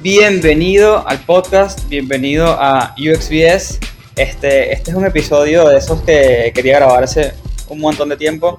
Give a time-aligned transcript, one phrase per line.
[0.00, 3.78] Bienvenido al podcast, bienvenido a UXBS.
[4.16, 7.34] Este, este es un episodio de esos que quería grabar hace
[7.68, 8.58] un montón de tiempo,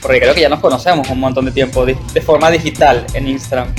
[0.00, 3.72] porque creo que ya nos conocemos un montón de tiempo de, forma digital en Instagram.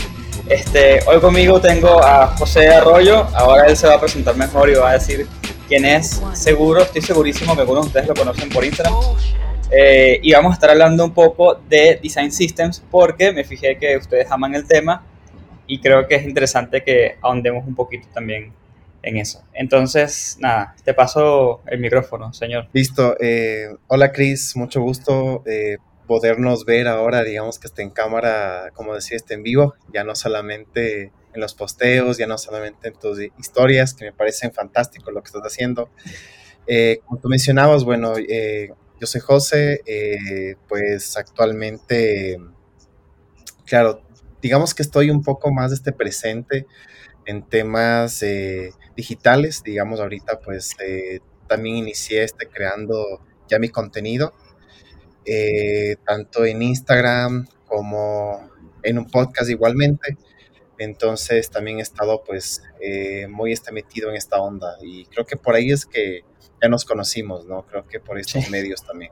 [0.47, 4.76] Este, hoy conmigo tengo a José Arroyo, ahora él se va a presentar mejor y
[4.76, 5.28] va a decir
[5.67, 6.22] quién es.
[6.33, 8.94] Seguro, estoy segurísimo que algunos de ustedes lo conocen por Instagram.
[9.71, 13.97] Eh, y vamos a estar hablando un poco de Design Systems porque me fijé que
[13.97, 15.03] ustedes aman el tema
[15.67, 18.54] y creo que es interesante que ahondemos un poquito también
[19.02, 19.44] en eso.
[19.54, 22.68] Entonces, nada, te paso el micrófono, señor.
[22.73, 23.16] Listo.
[23.20, 28.95] Eh, hola, Cris, mucho gusto eh, podernos ver ahora, digamos que esté en cámara, como
[28.95, 33.20] decía, esté en vivo, ya no solamente en los posteos, ya no solamente en tus
[33.40, 35.90] historias, que me parecen fantástico lo que estás haciendo.
[36.68, 38.13] Eh, como tú mencionabas, bueno,
[39.03, 42.39] yo soy José, pues actualmente,
[43.66, 44.02] claro,
[44.41, 46.66] digamos que estoy un poco más este presente
[47.26, 54.32] en temas eh, digitales, digamos ahorita pues eh, también inicié este creando ya mi contenido,
[55.26, 58.49] eh, tanto en Instagram como
[58.84, 60.17] en un podcast igualmente.
[60.77, 62.63] Entonces también he estado pues
[63.27, 66.23] muy este metido en esta onda y creo que por ahí es que
[66.64, 67.66] ya nos conocimos, ¿no?
[67.66, 69.11] Creo que por estos medios también.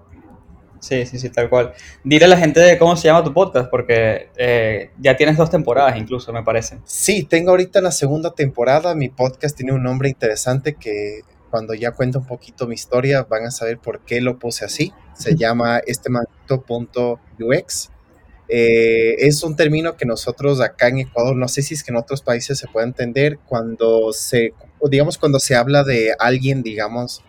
[0.80, 1.74] Sí, sí, sí, tal cual.
[2.04, 5.52] Dile a la gente de cómo se llama tu podcast, porque eh, ya tienes dos
[5.52, 6.80] temporadas incluso, me parece.
[6.86, 8.96] Sí, tengo ahorita la segunda temporada.
[8.96, 13.46] Mi podcast tiene un nombre interesante que cuando ya cuento un poquito mi historia van
[13.46, 14.92] a saber por qué lo puse así.
[15.14, 16.10] Se llama este
[17.40, 17.92] UX.
[18.48, 21.98] Eh, es un término que nosotros acá en Ecuador, no sé si es que en
[21.98, 24.54] otros países se puede entender, cuando se,
[24.90, 27.24] digamos, cuando se habla de alguien, digamos,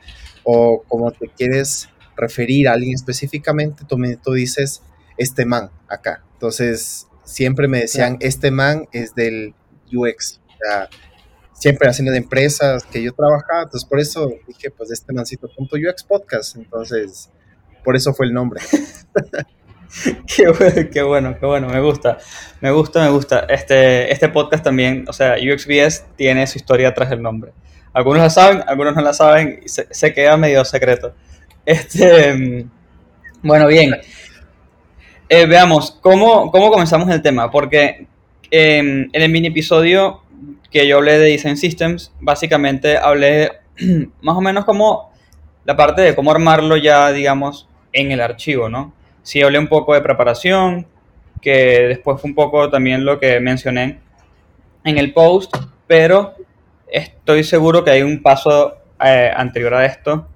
[0.44, 4.82] o como te quieres referir a alguien específicamente, tú, tú dices
[5.16, 6.24] este man acá.
[6.34, 9.54] Entonces, siempre me decían, este man es del
[9.92, 10.40] UX.
[10.46, 10.88] O sea,
[11.52, 16.56] siempre haciendo de empresas que yo trabajaba, entonces por eso dije, pues este mancito.ux podcast.
[16.56, 17.30] Entonces,
[17.84, 18.60] por eso fue el nombre.
[20.26, 22.18] qué, bueno, qué bueno, qué bueno, me gusta,
[22.60, 23.40] me gusta, me gusta.
[23.48, 27.52] Este, este podcast también, o sea, UXBS tiene su historia tras el nombre.
[27.92, 31.14] Algunos la saben, algunos no la saben, y se, se queda medio secreto.
[31.66, 32.66] Este,
[33.42, 33.96] bueno, bien.
[35.28, 37.50] Eh, veamos, ¿cómo, ¿cómo, comenzamos el tema?
[37.50, 38.06] Porque
[38.50, 40.22] em, en el mini episodio
[40.70, 43.52] que yo hablé de Design Systems, básicamente hablé
[44.22, 45.12] más o menos como
[45.64, 48.94] la parte de cómo armarlo ya, digamos, en el archivo, ¿no?
[49.22, 50.86] Sí hablé un poco de preparación,
[51.40, 54.00] que después fue un poco también lo que mencioné
[54.84, 55.56] en el post,
[55.86, 56.34] pero
[56.88, 60.28] estoy seguro que hay un paso eh, anterior a esto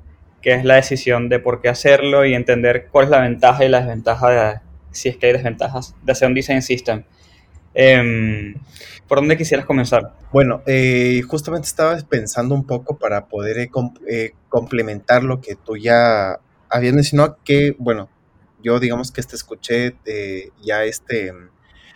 [0.47, 3.69] que es la decisión de por qué hacerlo y entender cuál es la ventaja y
[3.69, 4.61] la desventaja de,
[4.93, 7.03] si es que hay desventajas de hacer un design system.
[7.75, 8.55] Em,
[9.09, 10.13] ¿Por dónde quisieras comenzar?
[10.33, 16.39] Bueno, eh, justamente estaba pensando un poco para poder eh, complementar lo que tú ya
[16.69, 18.09] habías mencionado, que, bueno,
[18.67, 19.95] yo digamos que este escuché
[20.61, 21.33] ya este,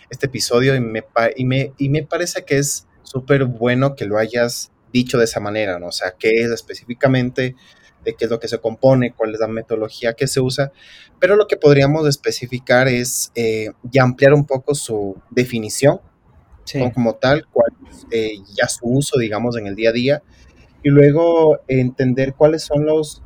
[0.08, 1.04] este episodio y me,
[1.34, 5.40] y me, y me parece que es súper bueno que lo hayas dicho de esa
[5.40, 5.88] manera, ¿no?
[5.88, 7.56] O sea, qué es específicamente
[8.04, 10.70] de qué es lo que se compone, cuál es la metodología que se usa,
[11.18, 16.00] pero lo que podríamos especificar es eh, ya ampliar un poco su definición
[16.94, 17.72] como tal, cuál
[18.12, 20.22] eh, ya su uso, digamos, en el día a día,
[20.84, 23.24] y luego entender cuáles son los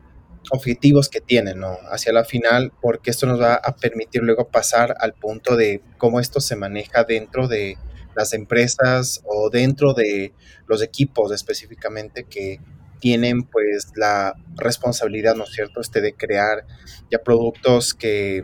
[0.51, 1.79] objetivos que tiene, ¿no?
[1.91, 6.21] Hacia la final, porque esto nos va a permitir luego pasar al punto de cómo
[6.21, 7.79] esto se maneja dentro de
[8.15, 10.33] las empresas o dentro de
[10.67, 12.61] los equipos específicamente que
[13.01, 16.67] tienen pues la responsabilidad, ¿no es cierto?, este de crear
[17.11, 18.43] ya productos que,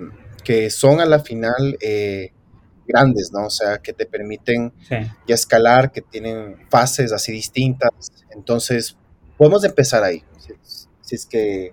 [0.68, 2.32] son a la final eh,
[2.88, 3.46] grandes, ¿no?
[3.46, 7.90] O sea, que te permiten ya escalar, que tienen fases así distintas.
[8.30, 8.96] Entonces,
[9.38, 10.24] podemos empezar ahí,
[11.00, 11.72] si, es que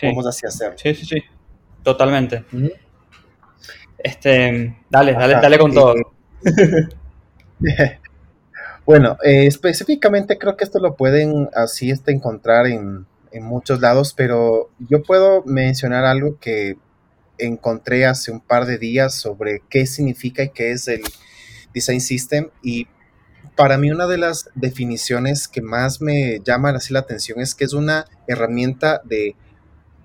[0.00, 0.74] podemos así hacer.
[0.76, 1.22] Sí, sí, sí,
[1.82, 2.44] totalmente.
[3.98, 5.94] Este, dale, dale, dale con todo.
[8.84, 13.06] Bueno, eh, específicamente creo que esto lo pueden así este, encontrar en,
[13.40, 16.76] muchos lados, pero yo puedo mencionar algo que
[17.38, 21.00] encontré hace un par de días sobre qué significa y qué es el
[21.72, 22.88] Design System y
[23.56, 27.64] para mí una de las definiciones que más me llama así la atención es que
[27.64, 29.34] es una herramienta de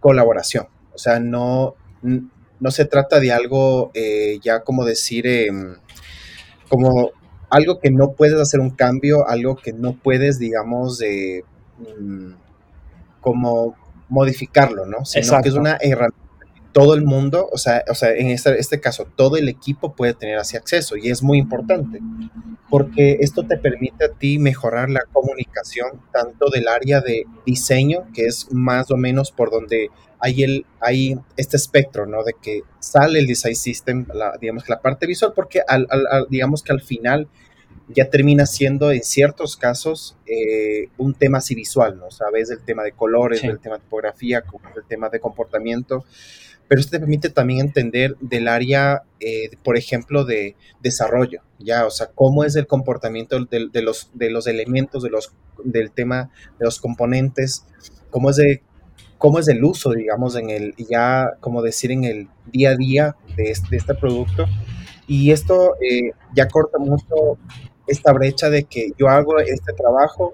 [0.08, 5.76] colaboración, o sea, no, no se trata de algo eh, ya como decir, em,
[6.70, 7.12] como
[7.50, 11.02] algo que no puedes hacer un cambio, algo que no puedes, digamos,
[12.00, 12.32] mm,
[13.20, 13.76] como
[14.08, 15.04] modificarlo, ¿no?
[15.04, 16.27] Sino que es una herramienta
[16.78, 20.14] todo el mundo, o sea, o sea en este, este, caso, todo el equipo puede
[20.14, 22.00] tener así acceso y es muy importante
[22.70, 28.28] porque esto te permite a ti mejorar la comunicación tanto del área de diseño, que
[28.28, 29.90] es más o menos por donde
[30.20, 32.24] hay, el, hay este espectro, ¿no?
[32.24, 35.88] De que sale el design system, la, digamos que la parte visual, porque al,
[36.30, 37.28] digamos que al final
[37.88, 42.12] ya termina siendo en ciertos casos eh, un tema así visual, ¿no?
[42.12, 44.44] Sabes, el tema de colores, el tema de tipografía,
[44.76, 46.06] el tema de comportamiento
[46.68, 51.90] pero esto te permite también entender del área, eh, por ejemplo, de desarrollo, ya, o
[51.90, 55.34] sea, cómo es el comportamiento de, los, de los elementos, de los,
[55.64, 56.30] del tema
[56.60, 57.66] de los componentes,
[58.10, 58.62] cómo es, de,
[59.18, 63.16] cómo es el uso, digamos, en el, ya, como decir, en el día a día
[63.36, 64.46] de este, producto.
[65.08, 67.38] Y esto eh, ya corta mucho
[67.88, 70.34] esta brecha de que yo hago este trabajo,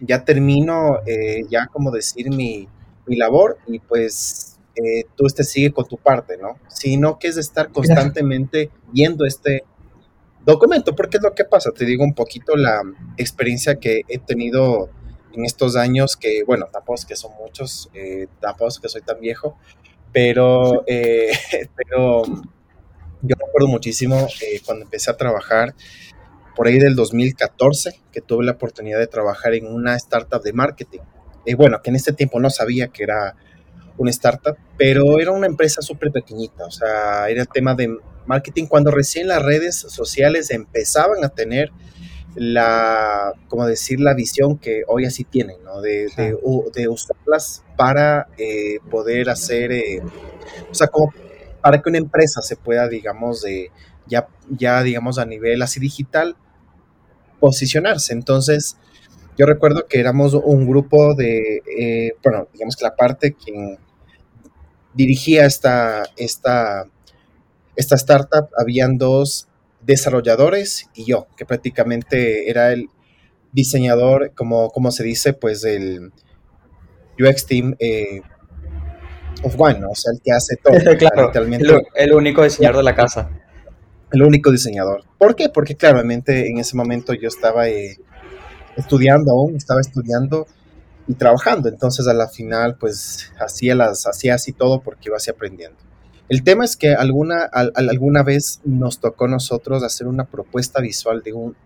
[0.00, 2.66] ya termino, eh, ya como decir, mi,
[3.06, 4.45] mi labor y pues
[4.76, 6.58] eh, tú este sigue con tu parte, ¿no?
[6.68, 9.64] Sino que es estar constantemente viendo este
[10.44, 12.80] documento, porque es lo que pasa, te digo un poquito la
[13.16, 14.88] experiencia que he tenido
[15.34, 19.02] en estos años, que bueno, tampoco es que son muchos, eh, tampoco es que soy
[19.02, 19.58] tan viejo,
[20.12, 21.30] pero, eh,
[21.76, 25.74] pero yo recuerdo muchísimo eh, cuando empecé a trabajar
[26.54, 31.00] por ahí del 2014, que tuve la oportunidad de trabajar en una startup de marketing.
[31.44, 33.36] Y bueno, que en este tiempo no sabía que era
[33.98, 37.96] una startup, pero era una empresa súper pequeñita, o sea, era el tema de
[38.26, 41.70] marketing cuando recién las redes sociales empezaban a tener
[42.34, 45.80] la, como decir, la visión que hoy así tienen, ¿no?
[45.80, 46.08] De,
[46.74, 50.02] de, usarlas para eh, poder hacer, eh,
[50.70, 51.12] o sea, como
[51.62, 53.70] para que una empresa se pueda, digamos, de,
[54.06, 56.36] ya, ya, digamos, a nivel así digital,
[57.40, 58.12] posicionarse.
[58.12, 58.76] Entonces,
[59.38, 63.78] yo recuerdo que éramos un grupo de, eh, bueno, digamos que la parte quien
[64.96, 66.86] dirigía esta, esta,
[67.76, 69.48] esta startup, habían dos
[69.82, 72.88] desarrolladores y yo, que prácticamente era el
[73.52, 76.12] diseñador, como, como se dice, pues el
[77.18, 78.20] UX Team eh,
[79.42, 80.74] of One, o sea, el que hace todo.
[80.98, 81.30] claro,
[81.94, 83.30] el, único diseñador de la casa.
[84.12, 85.04] El único diseñador.
[85.18, 85.48] ¿Por qué?
[85.48, 87.96] Porque claramente en ese momento yo estaba eh,
[88.76, 90.46] estudiando aún, estaba estudiando
[91.06, 91.68] y trabajando.
[91.68, 95.78] Entonces a la final pues hacía, las, hacía así todo porque iba así aprendiendo.
[96.28, 101.22] El tema es que alguna, alguna vez nos tocó a nosotros hacer una propuesta visual
[101.22, 101.56] de un,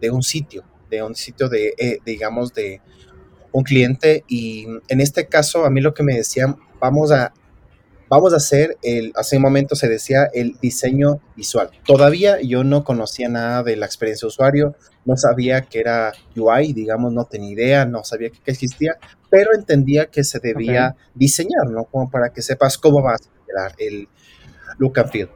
[0.00, 2.80] de un sitio, de un sitio de, eh, digamos, de
[3.52, 7.32] un cliente y en este caso a mí lo que me decían, vamos a
[8.08, 11.70] vamos a hacer, el, hace un momento se decía, el diseño visual.
[11.84, 14.76] Todavía yo no conocía nada de la experiencia de usuario,
[15.08, 18.98] no sabía que era UI, digamos, no tenía idea, no sabía que, existía,
[19.30, 21.84] pero entendía que se debía diseñar, ¿no?
[21.84, 24.06] Como para que sepas cómo va a quedar el
[24.78, 25.30] look and feel.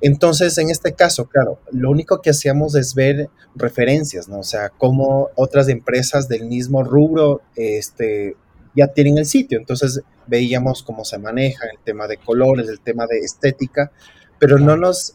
[0.00, 4.40] Entonces, en este caso, claro, lo único que hacíamos es ver referencias, ¿no?
[4.40, 8.34] O sea, cómo otras empresas del mismo rubro este,
[8.74, 9.56] ya tienen el sitio.
[9.56, 13.92] Entonces veíamos cómo se maneja el tema de colores, el tema de estética,
[14.40, 15.14] pero no nos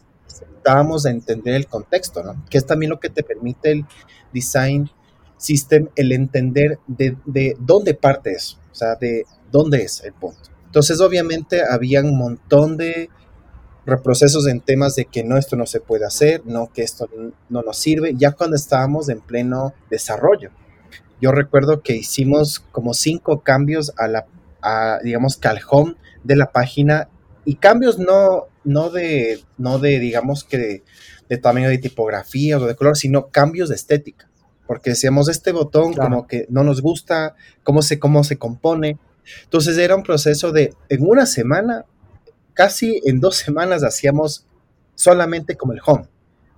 [0.64, 2.44] dábamos a entender el contexto, ¿no?
[2.50, 3.86] Que es también lo que te permite el
[4.32, 4.90] design
[5.36, 10.50] system, el entender de, de dónde parte eso, o sea, de dónde es el punto.
[10.66, 13.08] Entonces, obviamente, había un montón de
[13.86, 17.08] reprocesos en temas de que no, esto no se puede hacer, no, que esto
[17.48, 20.50] no nos sirve, ya cuando estábamos en pleno desarrollo
[21.20, 24.26] yo recuerdo que hicimos como cinco cambios a la,
[25.02, 27.08] digamos, que al home de la página
[27.44, 30.82] y cambios no, no de, no de, digamos que
[31.28, 34.28] de, tamaño de tipografía o de color, sino cambios de estética.
[34.66, 38.98] Porque decíamos, este botón como que no nos gusta, cómo se, cómo se compone.
[39.44, 41.86] Entonces era un proceso de, en una semana,
[42.52, 44.44] casi en dos semanas hacíamos
[44.94, 46.06] solamente como el home.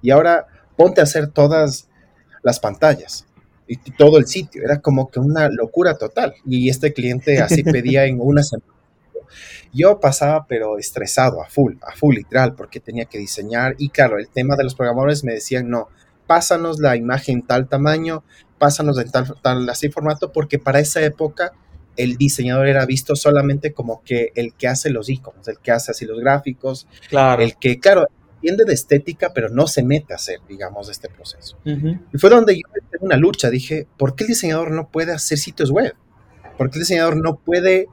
[0.03, 1.89] Y ahora ponte a hacer todas
[2.43, 3.27] las pantallas
[3.69, 4.63] y todo el sitio.
[4.65, 6.35] Era como que una locura total.
[6.45, 8.80] Y este cliente así pedía en una semana.
[9.73, 13.75] Yo pasaba pero estresado, a full, a full literal, porque tenía que diseñar.
[13.79, 15.89] Y claro, el tema de los programadores me decían, no,
[16.27, 18.25] pásanos la imagen tal tamaño,
[18.59, 21.53] pásanos en tal, tal así formato, porque para esa época
[21.97, 25.91] el diseñador era visto solamente como que el que hace los iconos, el que hace
[25.91, 27.43] así los gráficos, claro.
[27.43, 28.07] el que, claro,
[28.37, 31.59] entiende de estética, pero no se mete a hacer, digamos, este proceso.
[31.65, 35.39] Y fue donde yo en una lucha, dije, ¿por qué el diseñador no puede hacer
[35.39, 35.95] sitios web?
[36.57, 37.89] ¿Por qué el diseñador no puede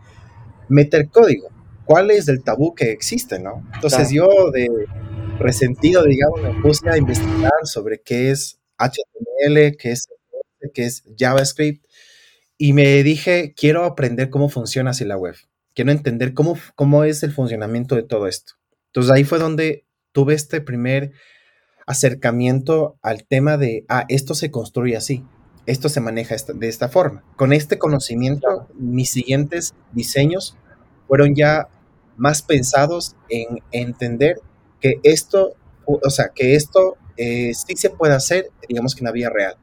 [0.69, 1.49] meter código?
[1.85, 3.63] ¿Cuál es el tabú que existe, no?
[3.73, 4.69] Entonces yo de
[5.39, 10.07] resentido, digamos, me puse a investigar sobre qué es HTML, qué es,
[10.73, 11.85] qué es JavaScript,
[12.57, 15.35] y me dije, quiero aprender cómo funciona así la web
[15.77, 18.53] quiero entender cómo, cómo es el funcionamiento de todo esto.
[18.87, 21.11] Entonces ahí fue donde tuve este primer
[21.85, 25.23] acercamiento al tema de, ah, esto se construye así,
[25.67, 27.23] esto se maneja de esta forma.
[27.35, 30.57] Con este conocimiento, mis siguientes diseños
[31.07, 31.67] fueron ya
[32.15, 34.39] más pensados en entender
[34.79, 35.55] que esto,
[35.85, 39.57] o sea, que esto eh, sí se puede hacer, digamos que en la vida real.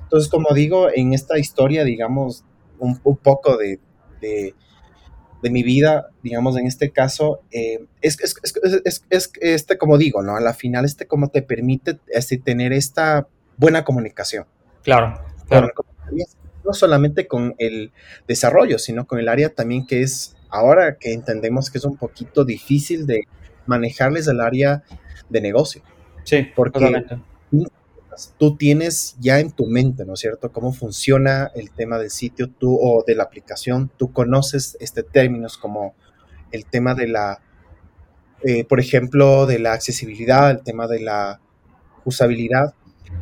[0.00, 2.44] Entonces, como digo, en esta historia, digamos,
[2.78, 3.80] un, poco de,
[4.20, 4.54] de,
[5.50, 8.36] mi vida, digamos, en este caso, eh, es, es,
[8.84, 10.36] es, es, este, como digo, ¿no?
[10.36, 14.46] A la final, este como te permite este, tener esta buena comunicación.
[14.82, 15.70] Claro, claro.
[16.64, 17.92] no solamente con el
[18.26, 22.44] desarrollo, sino con el área también que es, ahora que entendemos que es un poquito
[22.44, 23.22] difícil de
[23.66, 24.82] manejarles el área
[25.28, 25.82] de negocio.
[26.24, 27.04] Sí, porque
[28.36, 32.50] tú tienes ya en tu mente, ¿no es cierto?, cómo funciona el tema del sitio
[32.50, 35.94] tú o de la aplicación, tú conoces este términos como
[36.50, 37.40] el tema de la,
[38.42, 41.40] eh, por ejemplo, de la accesibilidad, el tema de la
[42.04, 42.74] usabilidad,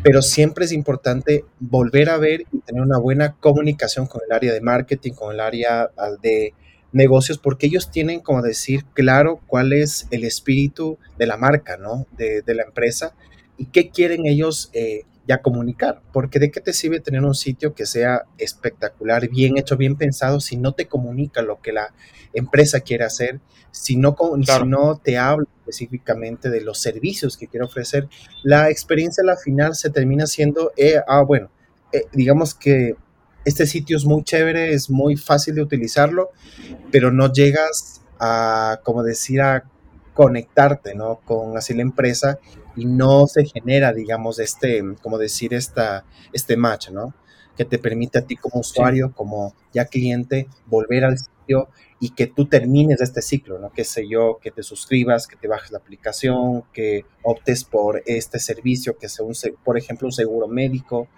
[0.02, 4.52] pero siempre es importante volver a ver y tener una buena comunicación con el área
[4.52, 5.90] de marketing, con el área
[6.20, 6.54] de
[6.92, 12.06] negocios, porque ellos tienen, como decir, claro cuál es el espíritu de la marca, ¿no?
[12.16, 13.14] De, de la empresa
[13.58, 16.02] y qué quieren ellos eh, ya comunicar.
[16.12, 20.40] Porque de qué te sirve tener un sitio que sea espectacular, bien hecho, bien pensado,
[20.40, 21.92] si no te comunica lo que la
[22.32, 23.40] empresa quiere hacer,
[23.70, 28.08] si no, si no te habla específicamente de los servicios que quiere ofrecer,
[28.42, 31.50] la experiencia a la final se termina siendo, eh, ah, bueno,
[31.92, 32.96] eh, digamos que
[33.44, 36.30] este sitio es muy chévere, es muy fácil de utilizarlo,
[36.90, 39.64] pero no llegas a, como decir, a
[40.14, 41.20] conectarte, ¿no?
[41.24, 42.38] Con así la empresa
[42.76, 47.14] y no se genera, digamos, este, como decir, esta, este match, ¿no?
[47.56, 51.68] Que te permite a ti como usuario, como ya cliente, volver al sitio
[51.98, 53.70] y que tú termines este ciclo, ¿no?
[53.70, 58.38] Que sé yo, que te suscribas, que te bajes la aplicación, que optes por este
[58.38, 61.08] servicio, que sea, un, por ejemplo, un seguro médico,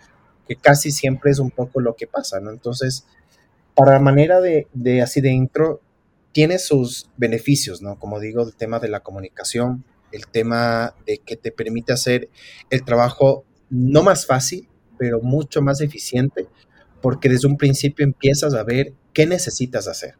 [0.46, 2.50] que casi siempre es un poco lo que pasa, ¿no?
[2.50, 3.04] Entonces,
[3.74, 5.80] para manera de, de así de intro,
[6.32, 7.98] tiene sus beneficios, ¿no?
[7.98, 12.28] Como digo, el tema de la comunicación, el tema de que te permite hacer
[12.70, 16.46] el trabajo no más fácil, pero mucho más eficiente,
[17.00, 20.14] porque desde un principio empiezas a ver qué necesitas hacer,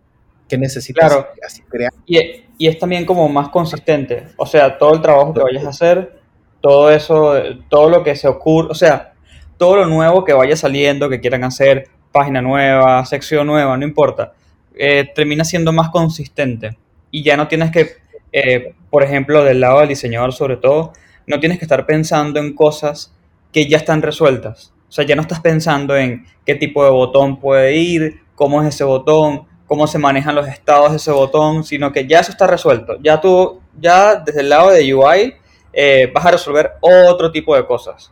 [0.49, 1.12] qué necesitas
[1.45, 1.92] así crear.
[2.07, 2.18] Y,
[2.59, 6.21] y, es también como más consistente, o sea, todo el trabajo que vayas a hacer,
[6.61, 7.35] todo eso,
[7.68, 9.14] todo lo que se ocurre, o sea,
[9.57, 14.33] todo lo nuevo que vaya saliendo, que quieran hacer, página nueva, sección nueva, no importa,
[14.75, 16.76] eh, termina siendo más consistente
[17.11, 17.97] y ya no tienes que
[18.32, 20.92] eh, por ejemplo, del lado del diseñador sobre todo,
[21.26, 23.12] no tienes que estar pensando en cosas
[23.52, 24.73] que ya están resueltas.
[24.88, 28.68] O sea, ya no estás pensando en qué tipo de botón puede ir, cómo es
[28.68, 32.47] ese botón, cómo se manejan los estados de ese botón, sino que ya eso está
[32.47, 32.97] resuelto.
[33.02, 35.35] Ya tú, ya desde el lado de UI,
[35.73, 38.11] eh, vas a resolver otro tipo de cosas.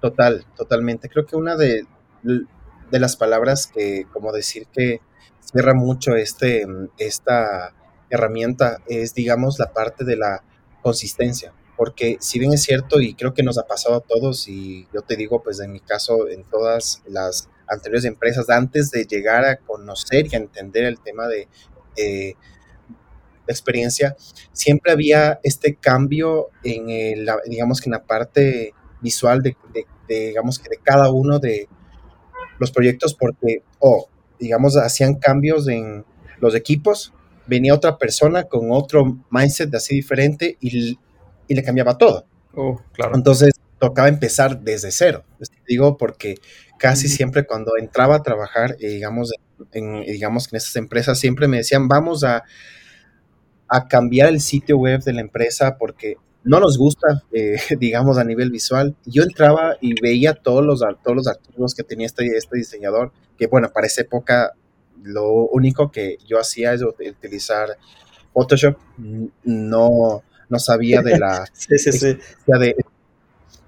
[0.00, 1.08] Total, totalmente.
[1.08, 1.86] Creo que una de,
[2.22, 5.00] de las palabras que, como decir que
[5.40, 6.66] cierra mucho este,
[6.98, 7.72] esta
[8.16, 10.42] herramienta es, digamos, la parte de la
[10.82, 11.52] consistencia.
[11.76, 15.02] Porque si bien es cierto, y creo que nos ha pasado a todos, y yo
[15.02, 19.56] te digo, pues en mi caso, en todas las anteriores empresas, antes de llegar a
[19.56, 21.48] conocer y a entender el tema de
[21.96, 22.34] eh,
[23.46, 24.16] experiencia,
[24.52, 29.56] siempre había este cambio en, la, digamos que en la parte visual de,
[30.08, 31.68] digamos que de cada uno de
[32.58, 36.04] los proyectos, porque, o, digamos, hacían cambios en
[36.40, 37.12] los equipos,
[37.46, 40.98] venía otra persona con otro mindset así diferente y,
[41.48, 42.26] y le cambiaba todo.
[42.54, 43.14] Uh, claro.
[43.16, 45.24] Entonces tocaba empezar desde cero.
[45.66, 46.36] Digo porque
[46.78, 49.32] casi siempre cuando entraba a trabajar, eh, digamos,
[49.72, 52.44] en, digamos, en esas empresas, siempre me decían, vamos a,
[53.68, 58.24] a cambiar el sitio web de la empresa porque no nos gusta, eh, digamos, a
[58.24, 58.94] nivel visual.
[59.06, 63.46] Yo entraba y veía todos los, todos los archivos que tenía este, este diseñador, que
[63.46, 64.52] bueno, para esa época
[65.04, 67.76] lo único que yo hacía es utilizar
[68.32, 68.76] Photoshop,
[69.44, 71.46] no, no sabía de la...
[71.52, 72.18] sí, sí, sí.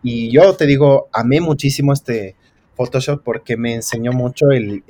[0.02, 2.34] y yo te digo, amé muchísimo este
[2.74, 4.82] Photoshop porque me enseñó mucho el,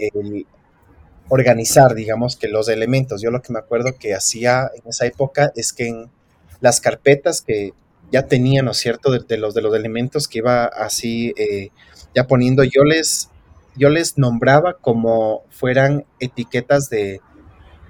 [1.29, 3.21] organizar, digamos, que los elementos.
[3.21, 6.11] Yo lo que me acuerdo que hacía en esa época es que en
[6.61, 7.73] las carpetas que
[8.13, 11.71] ya tenía, ¿no es cierto?, de, los, de los elementos que iba así eh,
[12.15, 13.31] ya poniendo, yo les
[13.77, 17.21] yo les nombraba como fueran etiquetas de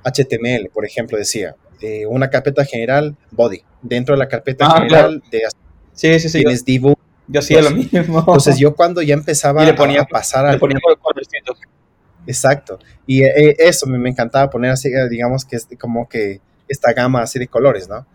[0.04, 3.62] HTML, por ejemplo, decía, eh, una carpeta general, body.
[3.82, 5.42] Dentro de la carpeta ah, general de
[5.92, 6.94] sí, sí, sí, tienes dibu.
[7.28, 8.18] Yo hacía lo mismo.
[8.18, 10.52] Entonces yo cuando ya empezaba a pasar a...
[10.52, 10.78] Le ponía
[12.26, 12.78] Exacto.
[13.06, 17.22] Y eh, eso me, encantaba poner así, eh, digamos que es como que esta gama
[17.22, 18.06] así de colores, ¿no?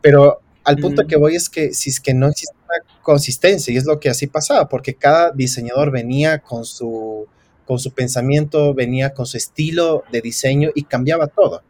[0.00, 2.54] Pero al punto que voy es que si es que no existe
[3.02, 7.26] consistencia, y es lo que así pasaba, porque cada diseñador venía con su,
[7.66, 11.62] con su pensamiento, venía con su estilo de diseño y cambiaba todo.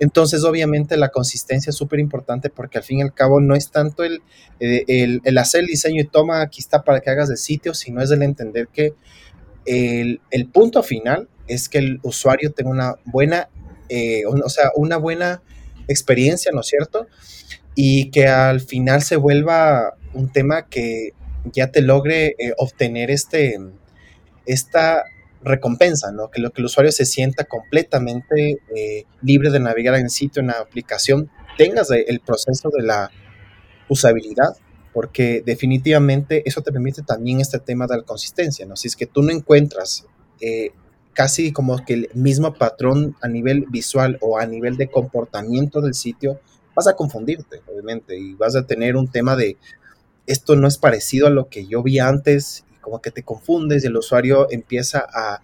[0.00, 3.70] Entonces, obviamente, la consistencia es súper importante porque al fin y al cabo no es
[3.70, 4.22] tanto el,
[4.60, 7.74] eh, el, el, hacer el diseño y toma, aquí está para que hagas de sitio,
[7.74, 8.94] sino es el entender que
[9.64, 13.48] el, el punto final es que el usuario tenga una buena,
[13.88, 15.42] eh, o sea, una buena
[15.88, 17.06] experiencia, ¿no es cierto?
[17.74, 21.12] Y que al final se vuelva un tema que
[21.52, 23.58] ya te logre eh, obtener este,
[24.46, 25.04] esta
[25.42, 26.30] recompensa, ¿no?
[26.30, 30.48] Que, lo, que el usuario se sienta completamente eh, libre de navegar en sitio, en
[30.48, 33.10] la aplicación, tengas el proceso de la
[33.88, 34.56] usabilidad,
[34.92, 38.76] porque definitivamente eso te permite también este tema de la consistencia, ¿no?
[38.76, 40.06] Si es que tú no encuentras
[40.40, 40.70] eh,
[41.12, 45.94] casi como que el mismo patrón a nivel visual o a nivel de comportamiento del
[45.94, 46.40] sitio,
[46.74, 49.56] vas a confundirte, obviamente, y vas a tener un tema de
[50.28, 53.82] esto no es parecido a lo que yo vi antes, y como que te confundes
[53.82, 55.42] y el usuario empieza a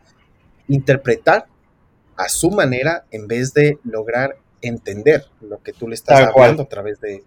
[0.69, 1.47] interpretar
[2.17, 6.69] a su manera en vez de lograr entender lo que tú le estás hablando a
[6.69, 7.23] través de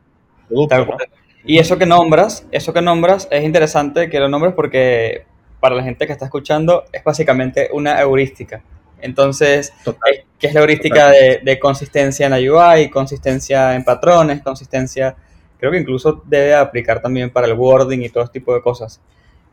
[0.47, 0.97] producto.
[1.45, 5.25] Y eso que nombras, eso que nombras es interesante que lo nombres porque
[5.59, 8.61] para la gente que está escuchando, es básicamente una heurística.
[8.99, 15.15] Entonces, eh, ¿qué es la heurística de, consistencia en la UI, consistencia en patrones, consistencia,
[15.59, 19.01] creo que incluso debe aplicar también para el wording y todo este tipo de cosas.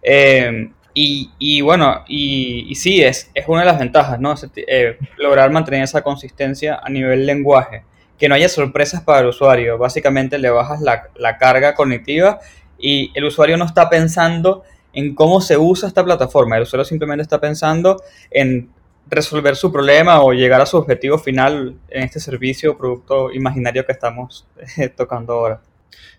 [0.03, 4.35] Eh, y, bueno, y, sí, es, es una de las ventajas, ¿no?
[4.57, 7.83] Eh, lograr mantener esa consistencia a nivel lenguaje,
[8.17, 9.77] que no haya sorpresas para el usuario.
[9.77, 12.39] Básicamente le bajas la, la carga cognitiva
[12.79, 16.57] y el usuario no está pensando en cómo se usa esta plataforma.
[16.57, 18.71] El usuario simplemente está pensando en
[19.09, 23.85] resolver su problema o llegar a su objetivo final en este servicio o producto imaginario
[23.85, 24.47] que estamos
[24.79, 25.61] eh, tocando ahora.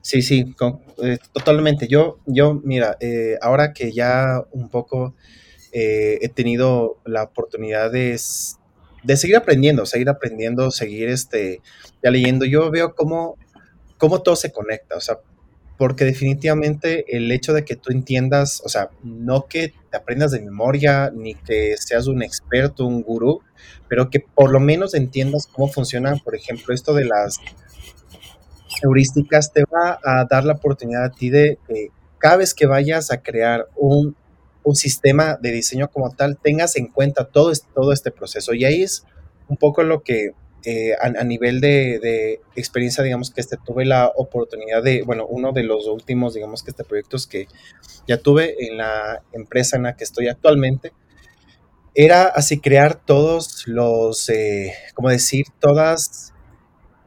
[0.01, 0.55] Sí, sí,
[1.03, 1.87] eh, totalmente.
[1.87, 5.15] Yo, yo mira, eh, ahora que ya un poco
[5.77, 8.17] he tenido la oportunidad de,
[9.03, 11.59] de, seguir aprendiendo, seguir aprendiendo, seguir este,
[12.01, 13.37] ya leyendo, yo veo cómo,
[13.97, 14.95] cómo todo se conecta.
[14.95, 15.17] O sea,
[15.77, 20.41] porque definitivamente el hecho de que tú entiendas, o sea, no que te aprendas de
[20.41, 23.41] memoria, ni que seas un experto, un gurú,
[23.89, 27.39] pero que por lo menos entiendas cómo funciona, por ejemplo, esto de las
[28.81, 33.11] heurísticas, te va a dar la oportunidad a ti de que cada vez que vayas
[33.11, 34.15] a crear un,
[34.63, 38.53] un sistema de diseño como tal, tengas en cuenta todo, todo este proceso.
[38.53, 39.05] Y ahí es
[39.47, 40.31] un poco lo que
[40.67, 45.61] eh, a, nivel de, experiencia, digamos que este, tuve la oportunidad de, bueno, uno de
[45.61, 47.47] los últimos, digamos que este proyectos que
[48.07, 50.91] ya tuve en la empresa en la que estoy actualmente,
[51.93, 56.33] era así crear todos los, eh, como decir, todas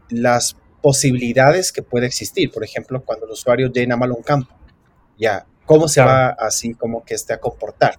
[0.08, 0.56] las
[0.88, 2.50] posibilidades que puede existir.
[2.50, 4.54] Por ejemplo, cuando el usuario llena mal un campo,
[5.18, 7.96] ya, ¿cómo se va así como que esté a comportar?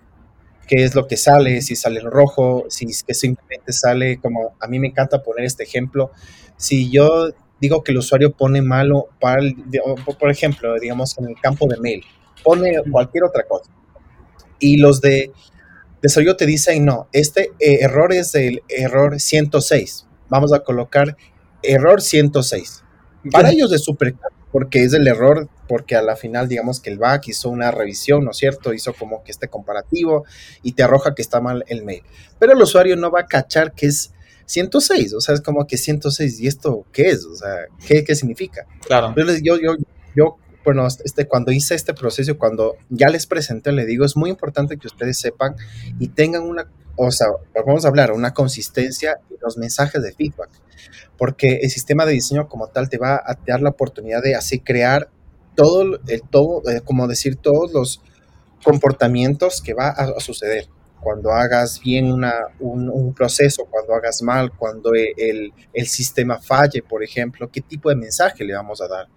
[0.66, 4.56] qué es lo que sale, si sale en rojo, si es que simplemente sale como,
[4.60, 6.12] a mí me encanta poner este ejemplo,
[6.58, 9.42] si yo digo que el usuario pone malo, para
[10.20, 12.04] por ejemplo, digamos en el campo de mail,
[12.44, 13.72] pone cualquier otra cosa,
[14.60, 15.32] y los de
[16.02, 21.18] desarrollo te dicen, no, este eh, error es el error 106, vamos a colocar
[21.64, 22.84] error 106.
[23.32, 24.16] Para ellos es súper
[24.52, 28.24] porque es el error, porque a la final digamos que el back hizo una revisión,
[28.26, 28.74] ¿no es cierto?
[28.74, 30.26] Hizo como que este comparativo
[30.64, 32.04] y te arroja que está mal el mail.
[32.40, 34.12] Pero el usuario no va a cachar que es
[34.46, 37.26] 106, o sea, es como que 106, ¿y esto qué es?
[37.26, 38.66] O sea, ¿qué, qué significa?
[38.86, 39.10] Claro.
[39.10, 39.76] Entonces yo, yo,
[40.16, 44.32] yo, bueno, este, cuando hice este proceso, cuando ya les presenté, le digo, es muy
[44.32, 45.56] importante que ustedes sepan
[46.00, 47.28] y tengan una, o sea,
[47.64, 50.50] vamos a hablar, una consistencia en los mensajes de feedback
[51.18, 54.60] porque el sistema de diseño como tal te va a dar la oportunidad de así
[54.60, 55.10] crear
[55.56, 58.02] todo, el, todo eh, como decir, todos los
[58.64, 60.68] comportamientos que va a, suceder
[61.02, 66.82] cuando hagas bien una, un, proceso, cuando hagas mal, cuando e, el, el, sistema falle,
[66.82, 69.08] por ejemplo, qué tipo de mensaje le vamos a dar.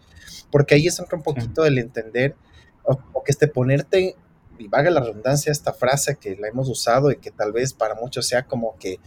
[0.51, 2.37] Porque ahí entra un poquito el entender,
[2.85, 4.15] o, o, que este ponerte,
[4.59, 7.97] y valga la redundancia, esta frase que la hemos usado y que tal vez para
[7.97, 9.01] muchos sea como que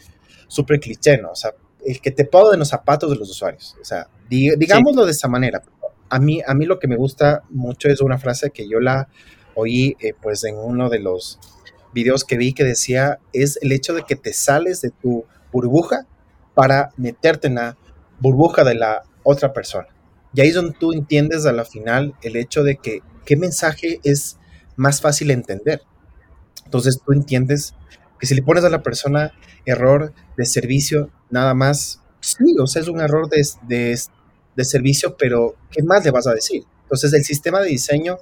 [0.48, 1.32] súper cliché, ¿no?
[1.32, 1.54] O sea,
[1.86, 3.76] el que te pongo de los zapatos de los usuarios.
[3.82, 5.62] O sea, digámoslo de esa manera.
[6.10, 9.08] A mí, a mí lo que me gusta mucho es una frase que yo la
[9.56, 11.40] oí eh, pues en uno de los
[11.94, 16.06] videos que vi que decía, es el hecho de que te sales de tu burbuja
[16.54, 17.78] para meterte en la
[18.20, 19.88] burbuja de la otra persona.
[20.34, 24.00] Y ahí es donde tú entiendes a la final el hecho de que qué mensaje
[24.04, 24.38] es
[24.76, 25.82] más fácil entender.
[26.66, 27.74] Entonces tú entiendes
[28.20, 29.34] Que si le pones a la persona
[29.66, 34.00] error de servicio, nada más, sí, o sea, es un error de, de,
[34.56, 36.64] de servicio, pero ¿qué más le vas a decir?
[36.84, 38.18] Entonces, el sistema de diseño,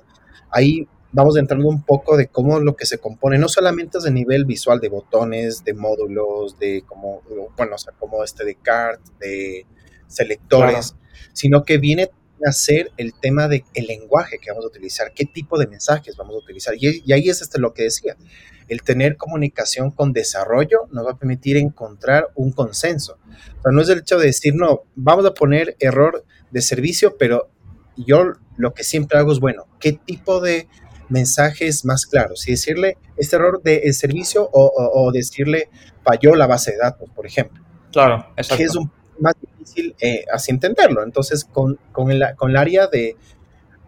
[0.49, 4.12] ahí vamos entrando un poco de cómo lo que se compone, no solamente es de
[4.12, 7.21] nivel visual de botones, de módulos, de como,
[7.56, 9.65] bueno, o sea, como este de cart, de
[10.08, 10.95] selectores,
[11.34, 12.10] sino que viene
[12.45, 16.17] a ser el tema del el lenguaje que vamos a utilizar, qué tipo de mensajes
[16.17, 16.73] vamos a utilizar.
[16.77, 18.17] Y, ahí es este lo que decía,
[18.67, 23.17] el tener comunicación con desarrollo nos va a permitir encontrar un consenso.
[23.60, 27.17] O sea, no es el hecho de decir, no, vamos a poner error de servicio,
[27.17, 27.49] pero
[27.97, 30.67] yo lo que siempre hago es, bueno, ¿qué tipo de
[31.10, 32.41] mensajes más claros?
[32.41, 35.69] Si decirle este error del servicio o, decirle
[36.04, 37.63] falló la base de datos, por ejemplo.
[37.91, 38.58] Claro, exacto.
[38.58, 41.04] Que es un más difícil eh, así entenderlo.
[41.04, 43.15] Entonces, con, con, el, con el área de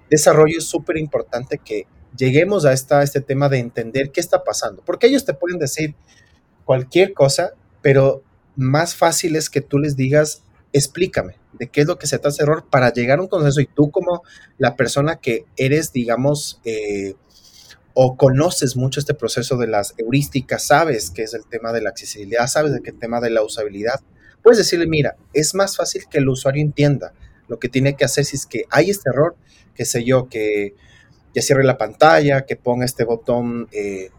[0.10, 4.82] desarrollo es súper importante que lleguemos a, esta, este tema de entender qué está pasando.
[4.86, 5.95] Porque ellos te pueden decir
[6.63, 8.23] cualquier cosa, pero
[8.56, 12.28] más fácil es que tú les digas, explícame de qué es lo que se te
[12.28, 14.23] hace error para llegar a un consenso y tú como
[14.58, 17.15] la persona que eres, digamos, eh,
[17.93, 21.91] o conoces mucho este proceso de las heurísticas, sabes que es el tema de la
[21.91, 24.01] accesibilidad, sabes de qué tema de la usabilidad,
[24.43, 27.13] puedes decirle, mira, es más fácil que el usuario entienda
[27.47, 29.38] lo que tiene que hacer si es que hay este error,
[29.75, 30.75] qué sé yo, que,
[31.36, 34.10] ya cierre la pantalla, que ponga este botón eh,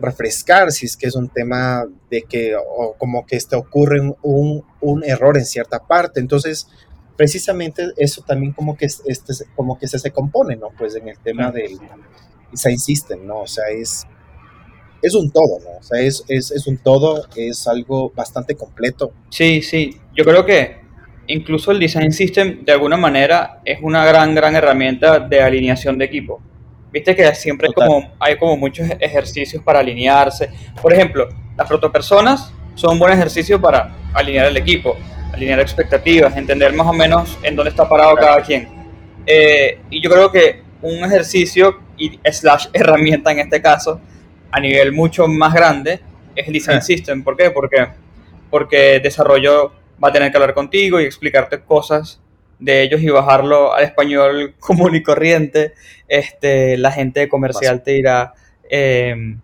[0.00, 4.64] refrescar, si es que es un tema de que, o como que este ocurre un,
[4.80, 6.18] un error en cierta parte.
[6.18, 6.66] Entonces,
[7.16, 10.70] precisamente eso también como que, este, como que se, se compone, ¿no?
[10.76, 11.78] Pues en el tema del
[12.50, 13.42] design system, ¿no?
[13.42, 14.04] O sea, es,
[15.02, 15.78] es un todo, ¿no?
[15.78, 19.12] O sea, es, es, es un todo, es algo bastante completo.
[19.28, 20.80] Sí, sí, yo creo que
[21.32, 26.04] incluso el design system de alguna manera es una gran, gran herramienta de alineación de
[26.04, 26.40] equipo.
[26.92, 30.50] Viste que siempre hay como, hay como muchos ejercicios para alinearse.
[30.82, 34.96] Por ejemplo, las protopersonas son un buen ejercicio para alinear el equipo,
[35.32, 38.68] alinear expectativas, entender más o menos en dónde está parado cada quien.
[39.24, 44.00] Eh, y yo creo que un ejercicio y slash herramienta en este caso
[44.50, 46.00] a nivel mucho más grande
[46.34, 47.22] es el design system.
[47.22, 47.50] ¿Por qué?
[47.50, 47.86] Porque,
[48.50, 52.20] porque desarrollo va a tener que hablar contigo y explicarte cosas
[52.58, 55.74] de ellos y bajarlo al español común y corriente.
[56.08, 58.34] Este, la gente comercial te dirá,
[58.68, 59.36] eh,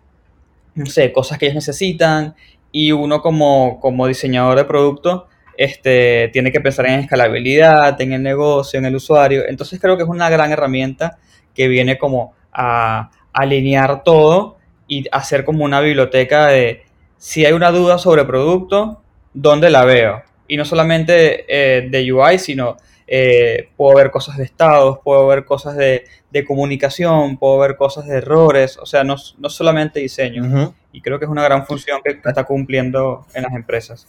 [0.75, 2.35] no sé, cosas que ellos necesitan
[2.71, 8.23] y uno como, como diseñador de producto este, tiene que pensar en escalabilidad, en el
[8.23, 9.43] negocio, en el usuario.
[9.47, 11.17] Entonces creo que es una gran herramienta
[11.55, 16.83] que viene como a alinear todo y hacer como una biblioteca de
[17.17, 19.01] si hay una duda sobre producto,
[19.33, 20.26] ¿dónde la veo?
[20.47, 25.45] Y no solamente eh, de UI, sino eh, puedo ver cosas de estados, puedo ver
[25.45, 26.03] cosas de,
[26.45, 30.75] comunicación, puedo ver cosas de errores, o sea, no, solamente diseño.
[30.91, 34.07] Y creo que es una gran función que está cumpliendo en las empresas.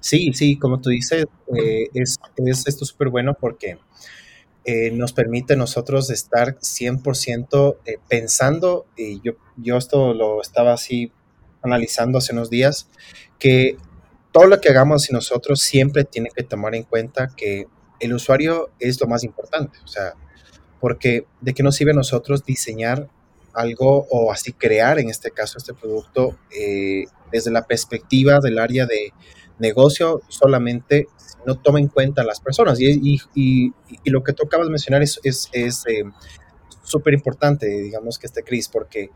[0.00, 3.78] Sí, sí, como tú dices, eh, es, es, esto súper bueno porque
[4.64, 11.12] eh, nos permite nosotros estar 100% eh, pensando, y yo, yo esto lo estaba así
[11.62, 12.88] analizando hace unos días,
[13.38, 13.76] que
[14.32, 17.66] todo lo que hagamos y nosotros siempre tiene que tomar en cuenta que
[17.98, 20.14] el usuario es lo más importante, o sea,
[20.80, 23.08] porque de qué nos sirve a nosotros diseñar
[23.52, 28.86] algo o así crear, en este caso, este producto eh, desde la perspectiva del área
[28.86, 29.12] de
[29.58, 31.08] negocio solamente
[31.46, 32.80] no toma en cuenta a las personas.
[32.80, 33.72] Y, y,
[34.04, 38.42] y, lo que tú acabas de mencionar es súper es, eh, importante, digamos que este
[38.42, 39.10] Cris, porque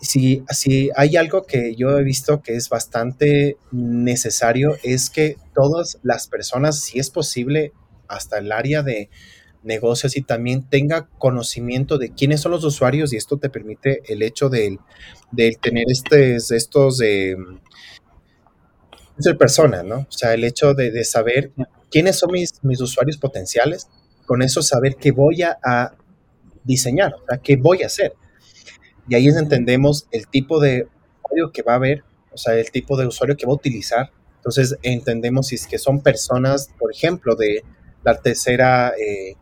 [0.00, 5.98] si, si hay algo que yo he visto que es bastante necesario, es que todas
[6.02, 7.72] las personas, si es posible,
[8.08, 9.10] hasta el área de
[9.62, 14.22] negocios y también tenga conocimiento de quiénes son los usuarios y esto te permite el
[14.22, 14.78] hecho de,
[15.32, 17.36] de tener este, estos de
[19.18, 19.98] ser persona, ¿no?
[20.00, 21.52] O sea, el hecho de, saber
[21.90, 23.88] quiénes son mis, mis, usuarios potenciales,
[24.26, 25.92] con eso saber qué voy a,
[26.62, 28.12] diseñar, o sea, qué voy a hacer.
[29.08, 30.86] Y ahí entendemos el tipo de
[31.24, 34.10] usuario que va a haber, o sea, el tipo de usuario que va a utilizar.
[34.36, 37.62] Entonces entendemos si es que son personas, por ejemplo, de
[38.02, 39.36] la tercera eh,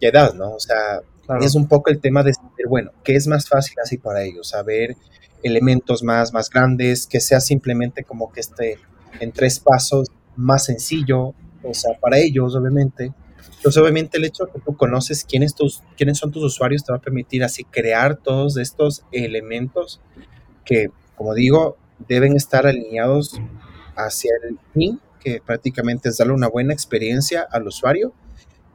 [0.00, 0.54] edad, ¿no?
[0.54, 1.00] O sea,
[1.40, 4.48] es un poco el tema de saber, bueno, ¿qué es más fácil así para ellos?
[4.48, 4.96] Saber
[5.42, 8.78] elementos más, más grandes, que sea simplemente como que este
[9.20, 13.12] en tres pasos más sencillo, o sea, para ellos, obviamente.
[13.56, 16.92] Entonces, obviamente, el hecho de que tú conoces quiénes, tus, quiénes son tus usuarios te
[16.92, 20.00] va a permitir así crear todos estos elementos
[20.64, 21.76] que, como digo,
[22.08, 23.40] deben estar alineados
[23.96, 28.12] hacia el fin, que prácticamente es darle una buena experiencia al usuario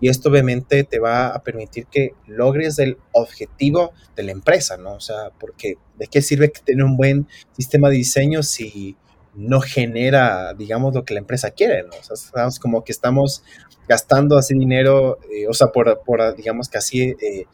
[0.01, 4.93] y esto obviamente te va a permitir que logres el objetivo de la empresa, ¿no?
[4.93, 8.97] O sea, porque ¿de qué sirve tener un buen sistema de diseño si
[9.35, 11.89] no genera, digamos, lo que la empresa quiere, ¿no?
[11.89, 13.43] O sea, estamos como que estamos
[13.87, 17.45] gastando así dinero, eh, o sea, por, por, digamos que así eh,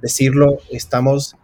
[0.00, 1.36] decirlo, estamos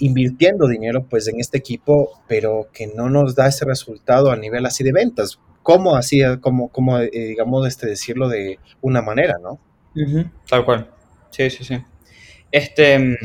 [0.00, 4.66] invirtiendo dinero pues en este equipo, pero que no nos da ese resultado a nivel
[4.66, 5.40] así de ventas.
[5.62, 9.58] ¿Cómo así, como, como eh, digamos, este, decirlo de una manera, no?
[10.48, 10.90] Tal cual.
[11.30, 11.78] Sí, sí, sí.
[12.50, 13.16] Este,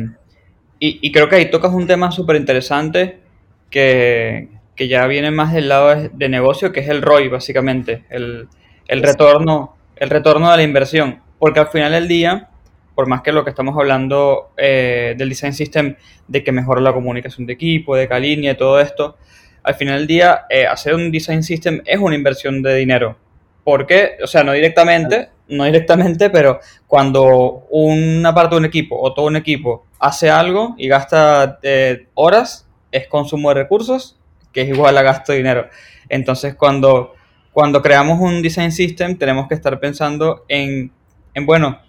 [0.80, 3.22] y, creo que ahí tocas un tema súper interesante
[3.70, 8.48] que, ya viene más del lado de negocio, que es el ROI, básicamente, el,
[8.88, 11.22] retorno, el retorno de la inversión.
[11.40, 12.50] Porque al final del día,
[12.96, 15.96] por más que lo que estamos hablando eh, del design system,
[16.28, 19.18] de que mejora la comunicación de equipo, de y todo esto,
[19.64, 23.18] al final del día, eh, hacer un design system es una inversión de dinero.
[23.64, 24.18] ¿Por qué?
[24.22, 29.26] O sea, no directamente, no directamente, pero cuando una parte de un equipo o todo
[29.26, 34.20] un equipo hace algo y gasta eh, horas, es consumo de recursos,
[34.54, 35.68] que es igual a gasto de dinero.
[36.08, 37.16] Entonces, cuando,
[37.52, 40.92] cuando creamos un design system, tenemos que estar pensando en,
[41.34, 41.80] en, bueno,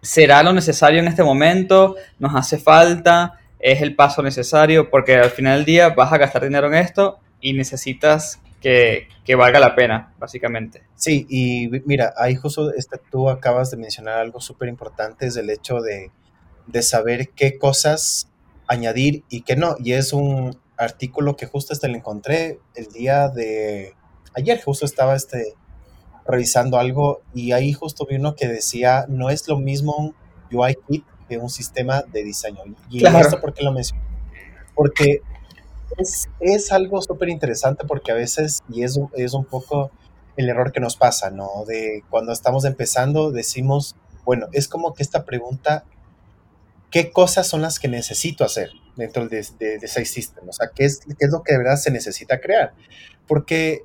[0.00, 1.96] ¿será lo necesario en este momento?
[2.18, 3.40] ¿Nos hace falta?
[3.58, 4.88] ¿Es el paso necesario?
[4.88, 8.40] Porque al final del día vas a gastar dinero en esto y necesitas
[9.24, 10.82] que, valga la pena, básicamente.
[10.94, 15.50] Sí, y mira, ahí justo este, tú acabas de mencionar algo súper importante, es el
[15.50, 16.10] hecho de,
[16.82, 18.28] saber qué cosas
[18.66, 19.76] añadir y qué no.
[19.78, 23.94] Y es un artículo que justo este lo encontré el día de
[24.34, 25.54] ayer, justo estaba este,
[26.26, 30.14] revisando algo y ahí justo vi uno que decía, no es lo mismo un
[30.52, 32.62] UI kit que un sistema de diseño.
[32.90, 33.18] Y claro.
[33.18, 34.02] esto por qué lo menciono.
[34.74, 35.22] Porque
[36.40, 39.90] es, algo súper interesante porque a veces, y es, es un poco
[40.36, 41.64] el error que nos pasa, ¿no?
[41.66, 45.84] De cuando estamos empezando, decimos, bueno, es como que esta pregunta,
[46.90, 50.48] ¿qué cosas son las que necesito hacer dentro de, de, de System?
[50.48, 52.74] O sea, ¿qué es, ¿qué es lo que de verdad se necesita crear?
[53.26, 53.82] Porque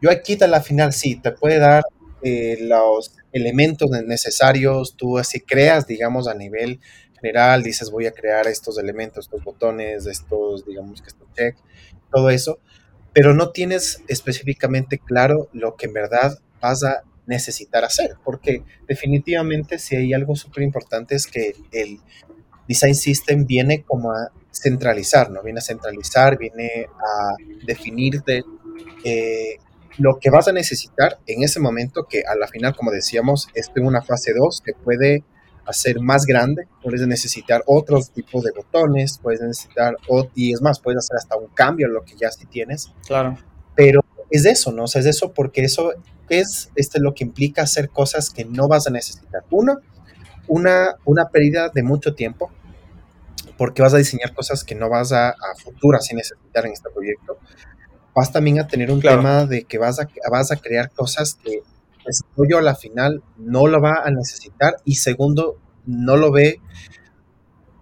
[0.00, 1.84] yo aquí a la final sí, te puede dar
[2.22, 6.80] eh, los elementos necesarios, tú así creas, digamos, a nivel
[7.20, 11.56] general, dices voy a crear estos elementos, estos botones, estos, digamos que estos check,
[12.12, 12.58] todo eso,
[13.12, 19.78] pero no tienes específicamente claro lo que en verdad vas a necesitar hacer, porque definitivamente
[19.78, 22.00] si hay algo súper importante es que el
[22.68, 25.42] design system viene como a centralizar, ¿no?
[25.42, 28.44] Viene a centralizar, viene a definirte
[29.04, 29.56] eh,
[29.98, 33.70] lo que vas a necesitar en ese momento que a la final, como decíamos, es
[33.74, 35.24] en una fase 2 que puede
[35.66, 39.96] hacer más grande, puedes necesitar otros tipos de botones, puedes necesitar,
[40.34, 42.90] y es más, puedes hacer hasta un cambio en lo que ya sí tienes.
[43.06, 43.36] Claro.
[43.74, 44.00] Pero
[44.30, 44.84] es eso, ¿no?
[44.84, 45.92] O sea, es eso porque eso
[46.28, 49.44] es este, lo que implica hacer cosas que no vas a necesitar.
[49.50, 49.78] Uno,
[50.46, 52.50] una, una pérdida de mucho tiempo,
[53.58, 56.88] porque vas a diseñar cosas que no vas a, a futuras sin necesitar en este
[56.88, 57.38] proyecto.
[58.14, 61.62] Vas también a tener un tema de que vas a, vas a crear cosas que
[62.08, 66.60] desarrollo a la final no lo va a necesitar y segundo, no lo ve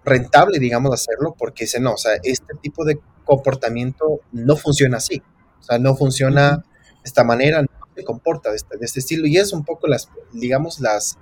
[0.03, 5.21] rentable, digamos, hacerlo porque dice, no, o sea, este tipo de comportamiento no funciona así,
[5.59, 9.27] o sea, no funciona de esta manera, no se comporta de este, de este estilo
[9.27, 11.17] y es un poco las, digamos, las,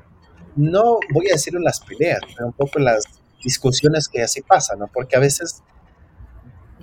[0.55, 3.05] no voy a decirlo las peleas, pero un poco las
[3.45, 4.89] discusiones que así pasan, ¿no?
[4.91, 5.63] Porque a veces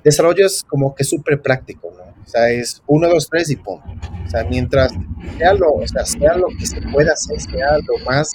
[0.03, 2.23] desarrollo es como que súper práctico, ¿no?
[2.23, 3.81] O sea, es uno, dos, tres y pum.
[4.25, 4.93] O sea, mientras
[5.37, 8.31] sea lo, o sea, sea lo que se pueda hacer, sea lo más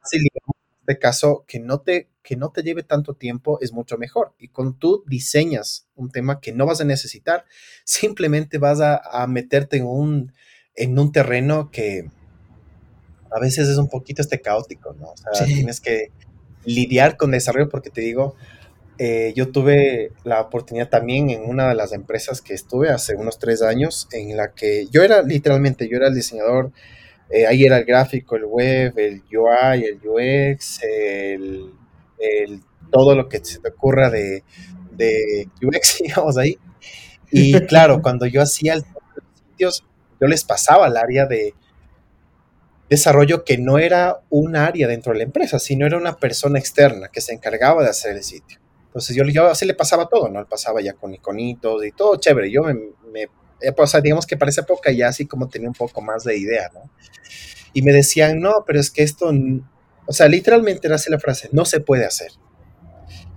[0.00, 3.72] fácil, digamos, en este caso, que no te que no te lleve tanto tiempo es
[3.72, 4.32] mucho mejor.
[4.38, 7.44] Y cuando tú diseñas un tema que no vas a necesitar,
[7.84, 10.32] simplemente vas a, meterte en un,
[10.76, 12.08] en un terreno que
[13.30, 15.08] a veces es un poquito este caótico, ¿no?
[15.10, 16.12] O sea, tienes que
[16.64, 18.34] lidiar con desarrollo porque te digo,
[18.98, 23.38] eh, yo tuve la oportunidad también en una de las empresas que estuve hace unos
[23.38, 26.72] tres años, en la que yo era literalmente, yo era el diseñador,
[27.30, 31.72] eh, ahí era el gráfico, el web, el UI, el UX, el,
[32.90, 34.44] todo lo que se te ocurra de,
[34.92, 36.58] de UX, digamos ahí.
[37.30, 38.84] Y claro, cuando yo hacía el
[39.50, 39.84] sitios,
[40.20, 41.54] yo les pasaba al área de
[42.92, 47.08] desarrollo que no era un área dentro de la empresa, sino era una persona externa
[47.08, 48.58] que se encargaba de hacer el sitio.
[48.86, 50.38] Entonces yo, yo así le pasaba todo, ¿no?
[50.38, 52.50] Él pasaba ya con iconitos y todo chévere.
[52.50, 52.74] Yo me,
[53.10, 53.22] me
[53.62, 56.36] eh, pues, digamos que para esa época ya así como tenía un poco más de
[56.36, 56.90] idea, ¿no?
[57.72, 59.32] Y me decían, no, pero es que esto,
[60.06, 62.32] o sea, literalmente era así la frase, no se puede hacer.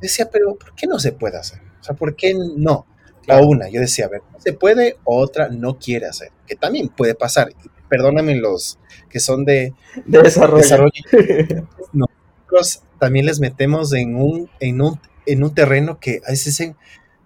[0.01, 1.61] decía, pero ¿por qué no se puede hacer?
[1.79, 2.85] O sea, ¿por qué no?
[3.29, 6.55] O una, yo decía, a ver, no se puede, o otra no quiere hacer, que
[6.55, 7.53] también puede pasar.
[7.89, 9.73] Perdóname los que son de,
[10.05, 10.57] de desarrollo.
[10.57, 10.91] desarrollo.
[11.93, 16.75] Nosotros también les metemos en un, en un, en un terreno que a veces dicen,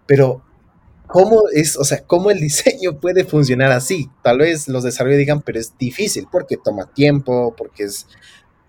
[0.06, 0.44] pero
[1.08, 4.10] ¿cómo es, o sea, cómo el diseño puede funcionar así?
[4.24, 8.08] Tal vez los desarrolladores digan, pero es difícil porque toma tiempo, porque es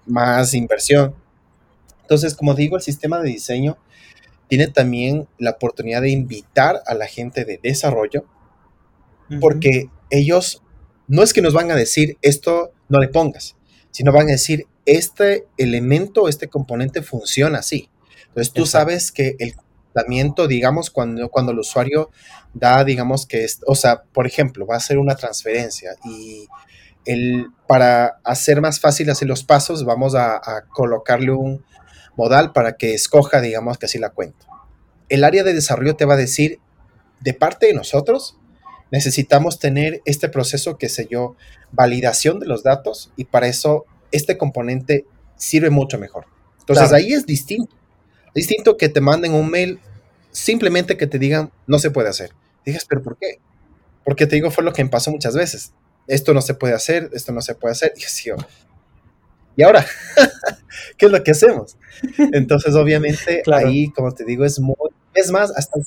[0.07, 1.14] más inversión.
[2.03, 3.79] Entonces, como digo, el sistema de diseño
[4.48, 8.24] tiene también la oportunidad de invitar a la gente de desarrollo,
[9.40, 10.61] porque ellos
[11.11, 13.57] no es que nos van a decir esto no le pongas,
[13.90, 17.90] sino van a decir este elemento, este componente funciona así.
[18.29, 22.11] Entonces tú sabes que el comportamiento, digamos, cuando, cuando el usuario
[22.55, 26.46] da, digamos que, es, o sea, por ejemplo, va a hacer una transferencia y
[27.05, 31.64] el, para hacer más fácil hacer los pasos, vamos a, a colocarle un,
[32.16, 34.46] modal para que escoja, digamos que así la cuenta.
[35.09, 36.61] El área de desarrollo te va a decir,
[37.20, 38.37] de parte de nosotros,
[38.90, 41.37] necesitamos tener este proceso que sé yo,
[41.72, 46.26] validación de los datos y para eso este componente sirve mucho mejor.
[46.59, 47.74] Entonces ahí es distinto.
[48.35, 49.81] Distinto que te manden un mail
[50.31, 52.31] simplemente que te digan no se puede hacer.
[52.64, 53.40] Dices, pero ¿por qué?
[54.05, 55.72] Porque te digo, fue lo que me pasó muchas veces.
[56.07, 57.92] Esto no se puede hacer, esto no se puede hacer.
[57.96, 58.31] Y así,
[59.57, 59.87] ¿y ahora?
[60.96, 61.76] ¿Qué es lo que hacemos?
[62.33, 64.74] Entonces, obviamente, ahí, como te digo, es muy,
[65.14, 65.81] es más, hasta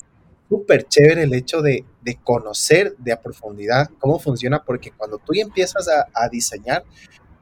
[0.54, 5.34] súper chévere el hecho de, de, conocer de a profundidad cómo funciona, porque cuando tú
[5.34, 6.84] empiezas a, diseñar,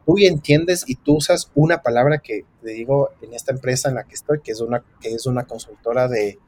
[0.06, 3.96] tú ya entiendes y tú usas una palabra que te digo en esta empresa en
[3.96, 6.40] la que estoy, que es una, que es una consultora de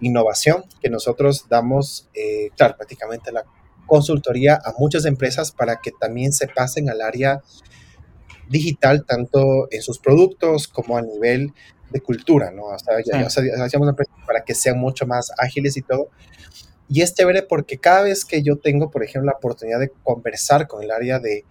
[0.00, 3.44] innovación, que nosotros damos, eh, claro, prácticamente la
[3.86, 7.42] consultoría a muchas empresas para que también se pasen al área
[8.48, 11.52] digital tanto en sus productos como a nivel
[11.90, 12.66] de cultura, ¿no?
[12.66, 13.94] O sea, ya, hacíamos
[14.26, 16.10] para que sean mucho más ágiles y todo.
[16.88, 20.66] Y es chévere porque cada vez que yo tengo, por ejemplo, la oportunidad de conversar
[20.66, 21.44] con el área de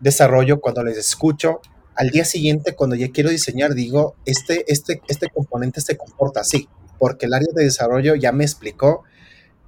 [0.00, 1.60] desarrollo, cuando les escucho,
[1.94, 6.68] al día siguiente, cuando ya quiero diseñar, digo, este, este, este componente se comporta así,
[6.98, 9.04] porque el área de desarrollo ya me explicó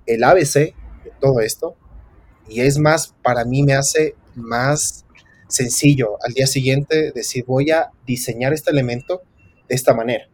[0.06, 1.76] el ABC de todo esto,
[2.48, 5.06] y es más, para mí me hace más
[5.48, 9.22] sencillo al día siguiente decir voy a diseñar este elemento
[9.68, 10.28] de esta manera,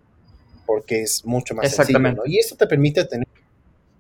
[0.67, 2.23] porque es mucho más sencillo.
[2.27, 3.29] Y esto te permite tener,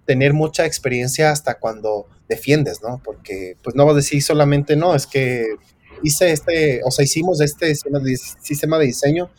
[0.05, 3.01] tener mucha experiencia hasta cuando defiendes, ¿no?
[3.05, 5.57] Porque pues no vas a decir solamente, no, es que
[6.03, 9.31] hice este, o sea, hicimos este sistema de diseño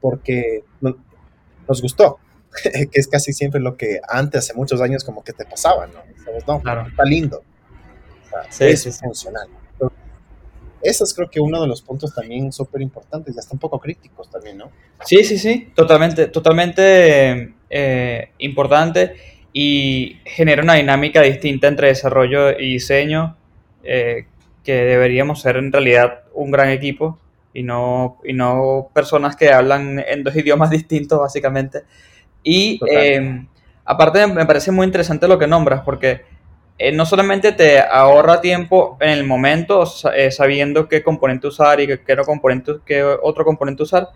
[0.00, 2.18] porque nos gustó,
[2.62, 6.02] que es casi siempre lo que antes, hace muchos años, como que te pasaba, ¿no?
[6.46, 7.42] No, está lindo.
[8.58, 9.48] es funcional
[10.84, 13.80] eso es creo que uno de los puntos también súper importantes, ya están un poco
[13.80, 14.70] críticos también, ¿no?
[15.04, 19.16] Sí, sí, sí, totalmente, totalmente eh, importante
[19.52, 23.36] y genera una dinámica distinta entre desarrollo y diseño
[23.82, 24.26] eh,
[24.62, 27.18] que deberíamos ser en realidad un gran equipo
[27.52, 31.84] y no, y no personas que hablan en dos idiomas distintos básicamente.
[32.42, 33.46] Y eh,
[33.84, 36.33] aparte me parece muy interesante lo que nombras porque
[36.76, 39.84] eh, no solamente te ahorra tiempo en el momento,
[40.14, 44.08] eh, sabiendo qué componente usar y qué, componente, qué otro componente usar,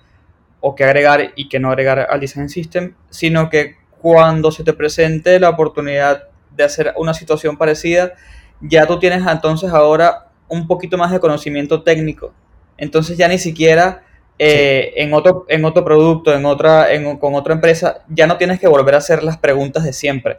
[0.60, 4.72] o qué agregar y qué no agregar al Design System, sino que cuando se te
[4.72, 8.14] presente la oportunidad de hacer una situación parecida,
[8.60, 12.32] ya tú tienes entonces ahora un poquito más de conocimiento técnico.
[12.76, 14.02] Entonces ya ni siquiera
[14.36, 16.88] eh, en, otro, en otro producto, en otra,
[17.20, 20.38] con otra empresa, ya no tienes que volver a hacer las preguntas de siempre,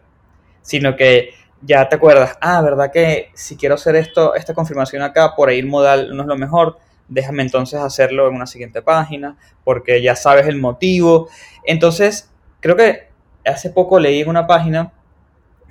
[0.62, 5.36] sino que ya te acuerdas, ah, ¿verdad que si quiero hacer esto, esta confirmación acá,
[5.36, 6.78] por el modal no es lo mejor?
[7.08, 11.30] Déjame entonces hacerlo en una siguiente página, porque ya sabes el motivo.
[11.65, 13.10] Entonces, creo que
[13.45, 14.93] hace poco leí en una página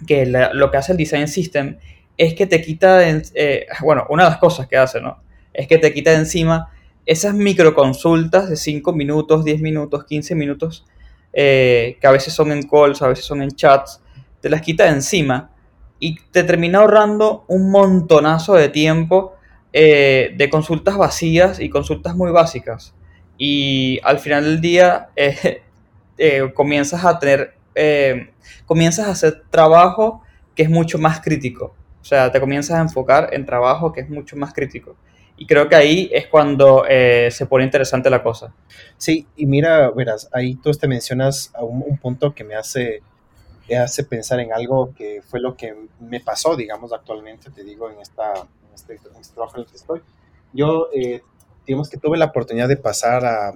[0.07, 1.79] que lo que hace el Design System
[2.16, 5.22] es que te quita, eh, bueno, una de las cosas que hace, ¿no?
[5.53, 6.70] Es que te quita de encima
[7.07, 10.85] esas microconsultas de 5 minutos, 10 minutos, 15 minutos,
[11.33, 14.03] eh, que a veces son en calls, a veces son en chats,
[14.40, 15.51] te las quita de encima
[16.00, 19.34] y te termina ahorrando un montonazo de tiempo
[19.72, 22.94] eh, de consultas vacías y consultas muy básicas.
[23.37, 25.62] Y al final del día eh,
[26.16, 27.54] eh, comienzas a tener,
[28.66, 30.22] comienzas a hacer trabajo
[30.54, 31.74] que es mucho más crítico.
[32.00, 34.96] O sea, te comienzas a enfocar en trabajo que es mucho más crítico.
[35.37, 38.53] Y creo que ahí es cuando se pone interesante la cosa.
[38.96, 43.03] Sí, y mira, verás, ahí tú te mencionas un, un punto que me hace
[43.76, 48.00] hace pensar en algo que fue lo que me pasó, digamos, actualmente, te digo, en,
[48.00, 50.00] esta, en, este, este trabajo en el que estoy.
[50.52, 51.22] Yo, eh,
[51.66, 53.52] digamos que tuve la oportunidad de pasar a,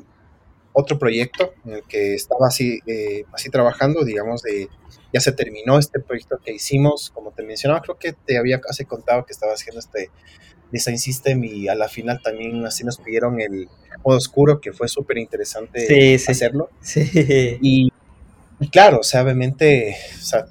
[0.72, 4.68] otro proyecto en el que estaba así, eh, así trabajando, digamos, de,
[5.12, 8.84] ya se terminó este proyecto que hicimos, como te mencionaba, creo que te había casi
[8.84, 10.10] contado que estaba haciendo este
[10.70, 13.68] Design System y a la final también así nos pidieron el
[14.02, 16.70] modo oscuro, que fue súper interesante hacerlo.
[16.80, 17.58] Sí.
[17.60, 17.92] Y,
[18.70, 19.96] claro, o sea, obviamente,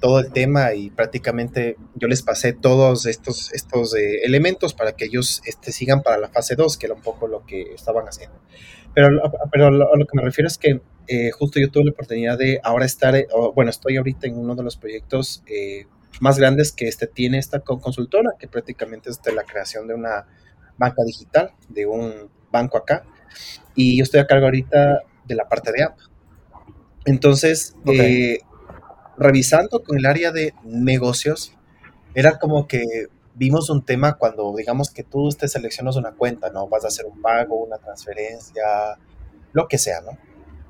[0.00, 5.04] todo el tema y prácticamente yo les pasé todos estos, estos eh, elementos para que
[5.04, 8.38] ellos este, sigan para la fase 2, que era un poco lo que estaban haciendo.
[8.94, 9.08] Pero,
[9.50, 12.60] pero a lo que me refiero es que eh, justo yo tuve la oportunidad de
[12.62, 15.42] ahora estar, eh, bueno, estoy ahorita en uno de los proyectos
[16.20, 20.26] más grandes que este tiene esta consultora, que prácticamente es de la creación de una
[20.76, 23.04] banca digital, de un banco acá,
[23.74, 25.98] y yo estoy a cargo ahorita de la parte de app.
[27.04, 27.74] Entonces,
[29.16, 31.54] revisando con el área de negocios,
[32.14, 36.68] era como que vimos un tema cuando digamos que tú te seleccionas una cuenta, ¿no?
[36.68, 38.62] Vas a hacer un pago, una transferencia,
[39.52, 40.18] lo que sea, ¿no?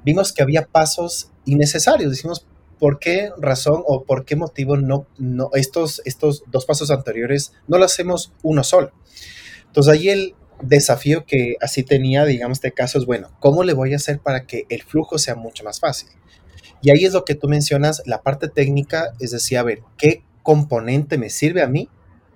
[0.04, 2.10] Vimos que había pasos innecesarios.
[2.10, 2.46] Decimos,
[2.78, 7.78] ¿por qué razón o por qué motivo no, no estos, estos dos pasos anteriores no
[7.78, 8.92] lo hacemos uno solo?
[9.66, 13.92] Entonces ahí el desafío que así tenía, digamos, este caso es, bueno, ¿cómo le voy
[13.92, 16.08] a hacer para que el flujo sea mucho más fácil?
[16.80, 20.24] Y ahí es lo que tú mencionas, la parte técnica, es decir, a ver, ¿qué
[20.42, 21.88] componente me sirve a mí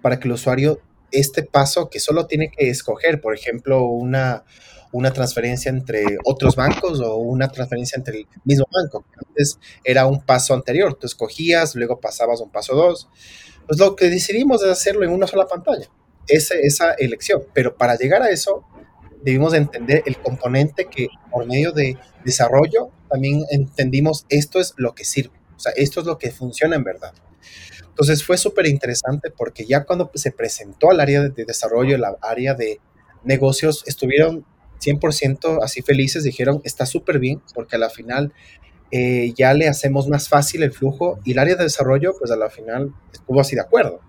[0.03, 4.45] para que el usuario este paso que solo tiene que escoger, por ejemplo, una,
[4.93, 9.05] una transferencia entre otros bancos o una transferencia entre el mismo banco.
[9.16, 13.09] Antes era un paso anterior, tú escogías, luego pasabas un paso dos.
[13.66, 15.89] Pues lo que decidimos es hacerlo en una sola pantalla,
[16.29, 17.43] esa, esa elección.
[17.53, 18.64] Pero para llegar a eso,
[19.22, 25.05] debimos entender el componente que por medio de desarrollo también entendimos esto es lo que
[25.05, 27.12] sirve, o sea, esto es lo que funciona en verdad.
[27.89, 32.55] Entonces fue súper interesante porque ya cuando se presentó al área de desarrollo, la área
[32.55, 32.81] de
[33.24, 34.45] negocios, estuvieron
[34.85, 38.33] 100% así felices, dijeron, está súper bien porque a la final
[38.91, 42.37] eh, ya le hacemos más fácil el flujo y el área de desarrollo, pues a
[42.37, 44.01] la final estuvo así de acuerdo.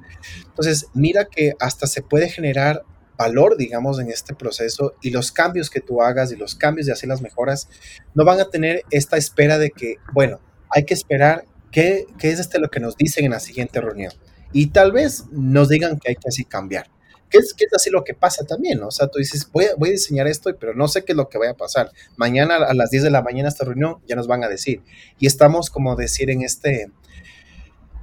[0.45, 2.84] Entonces, mira que hasta se puede generar
[3.17, 6.93] valor, digamos, en este proceso y los cambios que tú hagas y los cambios de
[6.93, 7.67] hacer las mejoras
[8.13, 12.59] no van a tener esta espera de que, bueno, hay que esperar ¿Qué, es este
[12.59, 14.11] lo que nos dicen en la siguiente reunión?
[14.53, 16.88] Y tal vez nos digan que hay que así cambiar.
[17.30, 18.82] ¿Qué es, qué es así lo que pasa también?
[18.84, 21.28] O sea, tú dices, voy, voy a diseñar esto, pero no sé qué es lo
[21.28, 21.91] que vaya a pasar.
[22.15, 24.82] Mañana a las 10 de la mañana esta reunión ya nos van a decir.
[25.19, 26.89] Y estamos como decir en este,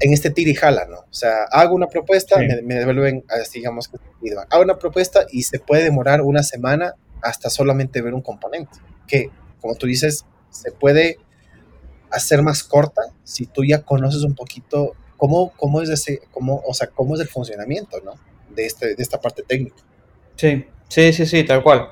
[0.00, 0.98] en este tira y jala, ¿no?
[0.98, 3.90] O sea, hago una propuesta, me, devuelven, digamos,
[4.50, 8.78] hago una propuesta y se puede demorar una semana hasta solamente ver un componente.
[9.06, 11.18] Que, como tú dices, se puede
[12.10, 16.74] hacer más corta si tú ya conoces un poquito cómo, cómo es ese, cómo, o
[16.74, 18.12] sea, cómo es el funcionamiento, ¿no?
[18.54, 19.76] De, este, de esta parte técnica.
[20.36, 21.88] Sí, sí, sí, sí, tal cual.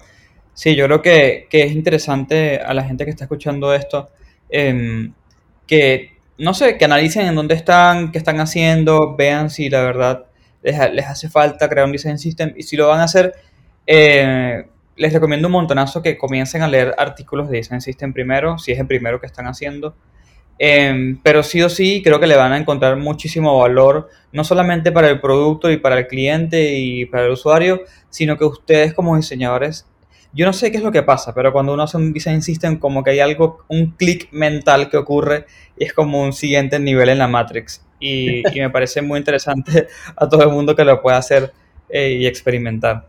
[0.54, 4.10] Sí, yo creo que, que es interesante a la gente que está escuchando esto,
[4.50, 5.12] em,
[5.66, 10.26] que, no sé, que analicen en dónde están, qué están haciendo, vean si la verdad
[10.62, 13.34] les, les hace falta crear un design system y si lo van a hacer,
[13.86, 14.64] eh,
[14.96, 18.78] les recomiendo un montonazo que comiencen a leer artículos de Design System primero, si es
[18.78, 19.94] el primero que están haciendo.
[20.58, 24.92] Em, pero sí o sí creo que le van a encontrar muchísimo valor, no solamente
[24.92, 29.16] para el producto y para el cliente y para el usuario, sino que ustedes como
[29.16, 29.86] diseñadores,
[30.34, 32.78] yo no sé qué es lo que pasa, pero cuando uno hace un design system
[32.78, 35.46] como que hay algo, un clic mental que ocurre
[35.76, 37.84] y es como un siguiente nivel en la Matrix.
[38.00, 41.52] Y, me parece muy interesante a todo el mundo que lo pueda hacer
[41.88, 43.08] eh, y experimentar.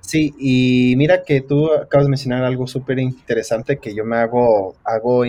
[0.00, 4.74] Sí, y mira que tú acabas de mencionar algo súper interesante que yo me hago,
[4.84, 5.24] hago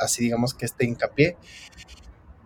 [0.00, 1.36] así digamos que este hincapié.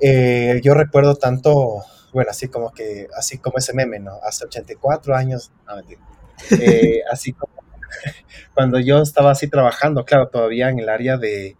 [0.00, 1.82] Eh, yo recuerdo tanto,
[2.12, 4.18] bueno, así como que, así como ese meme, ¿no?
[4.22, 5.80] Hace 84 años, no.
[6.61, 7.52] Eh, así como
[8.54, 11.57] cuando yo estaba así trabajando, claro, todavía en el área de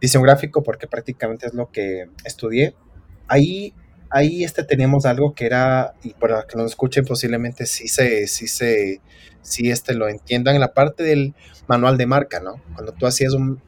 [0.00, 2.74] diseño gráfico, porque prácticamente es lo que estudié.
[3.26, 3.74] Ahí
[4.14, 8.46] ahí este, tenemos algo que era, y para que nos escuchen posiblemente sí se, sí
[8.46, 9.00] se,
[9.44, 11.34] sí este lo entiendan, en la parte del
[11.68, 12.60] manual de marca, ¿no?
[12.74, 13.62] Cuando tú hacías un,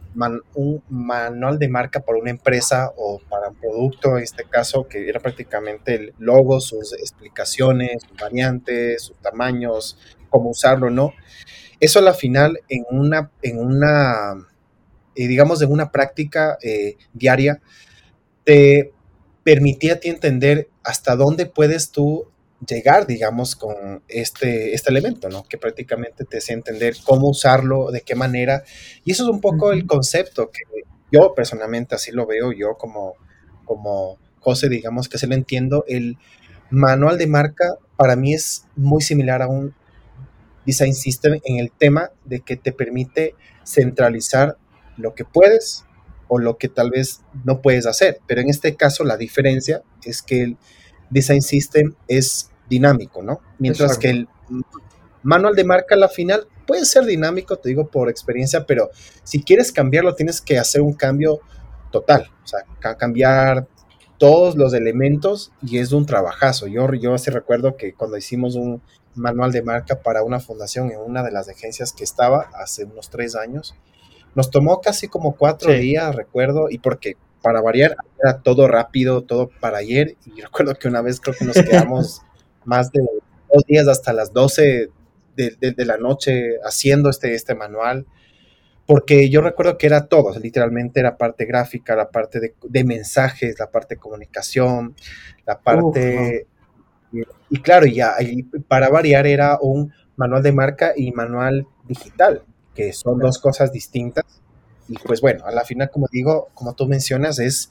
[0.54, 5.08] un manual de marca para una empresa o para un producto, en este caso, que
[5.08, 9.98] era prácticamente el logo, sus explicaciones, sus variantes, sus tamaños,
[10.30, 11.12] cómo usarlo, ¿no?
[11.78, 14.34] Eso a la final en una, en una
[15.16, 17.62] eh, digamos, en una práctica eh, diaria,
[18.44, 18.92] te
[19.42, 22.28] permitía a ti entender hasta dónde puedes tú
[22.64, 25.44] llegar, digamos, con este, este elemento, ¿no?
[25.44, 28.64] Que prácticamente te hacía entender cómo usarlo, de qué manera.
[29.04, 30.62] Y eso es un poco el concepto que
[31.12, 33.14] yo personalmente así lo veo, yo como,
[33.64, 35.84] como José, digamos, que se lo entiendo.
[35.86, 36.18] El
[36.70, 39.74] manual de marca para mí es muy similar a un
[40.64, 43.34] design system en el tema de que te permite
[43.64, 44.56] centralizar
[44.96, 45.84] lo que puedes
[46.28, 48.20] o lo que tal vez no puedes hacer.
[48.26, 50.56] Pero en este caso la diferencia es que el
[51.10, 53.40] design system es dinámico, ¿no?
[53.58, 54.28] Mientras que el
[55.22, 58.90] manual de marca a la final puede ser dinámico, te digo por experiencia, pero
[59.22, 61.40] si quieres cambiarlo tienes que hacer un cambio
[61.90, 62.60] total, o sea,
[62.96, 63.66] cambiar
[64.18, 66.66] todos los elementos y es un trabajazo.
[66.66, 68.82] Yo, yo así recuerdo que cuando hicimos un
[69.14, 73.10] manual de marca para una fundación en una de las agencias que estaba hace unos
[73.10, 73.74] tres años,
[74.34, 79.50] nos tomó casi como cuatro días, recuerdo, y porque para variar era todo rápido, todo
[79.60, 80.16] para ayer.
[80.24, 82.22] Y recuerdo que una vez creo que nos quedamos
[82.64, 84.90] más de dos días hasta las 12
[85.36, 88.06] de, la noche haciendo este, este manual.
[88.86, 93.70] Porque yo recuerdo que era todo, literalmente era parte gráfica, la parte de, mensajes, la
[93.70, 94.94] parte de comunicación,
[95.44, 96.46] la parte...
[97.50, 98.14] y, claro, ya
[98.68, 102.44] para variar era un manual de marca y manual digital
[102.76, 104.42] que son dos cosas distintas.
[104.88, 107.70] Y pues bueno, a la final, como digo, como tú mencionas, es,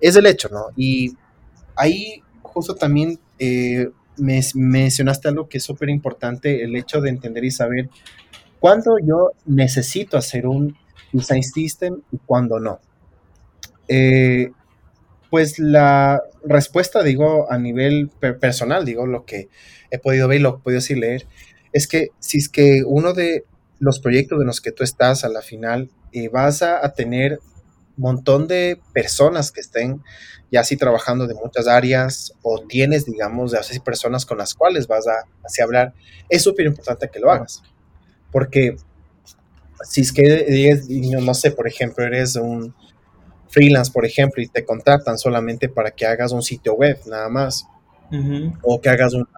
[0.00, 0.66] es el hecho, ¿no?
[0.76, 1.16] Y
[1.76, 7.44] ahí justo también eh, me, mencionaste algo que es súper importante, el hecho de entender
[7.44, 7.88] y saber
[8.60, 10.76] cuándo yo necesito hacer un
[11.12, 12.80] design system y cuándo no.
[13.88, 14.50] Eh,
[15.30, 19.48] pues la respuesta, digo, a nivel personal, digo, lo que
[19.90, 21.26] he podido ver y lo que he podido así leer,
[21.72, 23.44] es que si es que uno de
[23.78, 27.40] los proyectos en los que tú estás a la final, eh, vas a, tener
[27.96, 30.02] un montón de personas que estén
[30.50, 34.86] ya así trabajando de muchas áreas o tienes, digamos, de así personas con las cuales
[34.86, 35.92] vas a así hablar,
[36.28, 37.62] es súper importante que lo hagas.
[38.32, 38.76] Porque
[39.84, 40.80] si es que,
[41.20, 42.74] no sé, por ejemplo, eres un
[43.48, 47.66] freelance, por ejemplo, y te contratan solamente para que hagas un sitio web, nada más,
[48.62, 49.28] o que hagas un...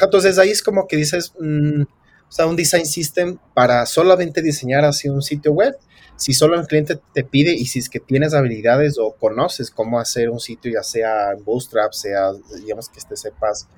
[0.00, 4.84] Entonces ahí es como que dices, mm, o sea, un design system para solamente diseñar
[4.84, 5.76] así un sitio web.
[6.16, 9.98] Si solo el cliente te pide y si es que tienes habilidades o conoces cómo
[9.98, 13.68] hacer un sitio, ya sea Bootstrap, sea, digamos que te sepas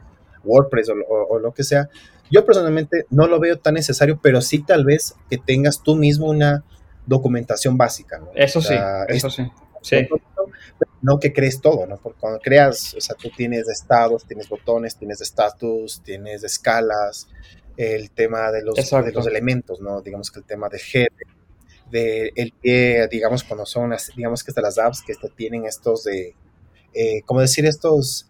[0.45, 1.89] WordPress o, lo que sea,
[2.31, 6.29] yo personalmente no lo veo tan necesario, pero sí tal vez que tengas tú mismo
[6.29, 6.65] una
[7.07, 8.19] documentación básica.
[8.19, 8.31] ¿no?
[8.35, 8.75] Eso sí,
[9.09, 9.51] eso sí.
[9.83, 10.09] sí.
[11.03, 11.99] No que crees todo, ¿no?
[11.99, 17.29] Porque cuando creas, o sea, tú tienes estados, tienes botones, tienes estatus, tienes escalas,
[17.77, 20.01] el tema de los, de los elementos, ¿no?
[20.01, 21.09] Digamos que el tema de head,
[21.91, 26.05] de el pie, digamos, cuando son, las, digamos que de las apps que tienen estos
[26.05, 26.35] de,
[26.95, 27.67] eh, ¿cómo decir?
[27.67, 28.29] Estos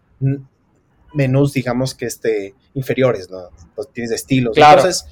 [1.14, 3.50] menús, digamos que este, inferiores, ¿no?
[3.74, 4.56] Pues tienes estilos.
[4.56, 5.06] Entonces,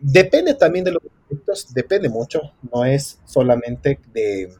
[0.00, 2.40] depende también de los proyectos, depende mucho,
[2.72, 4.52] no es solamente de,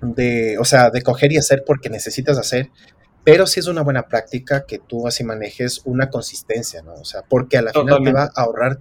[0.00, 2.70] de, o sea, de coger y hacer porque necesitas hacer,
[3.24, 6.94] pero sí es una buena práctica que tú así manejes una consistencia, ¿no?
[6.94, 8.80] O sea, porque a la final te va a ahorrar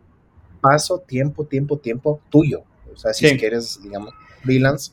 [0.61, 2.63] paso, tiempo, tiempo, tiempo tuyo.
[2.93, 4.13] O sea, si es que eres, digamos,
[4.43, 4.91] freelance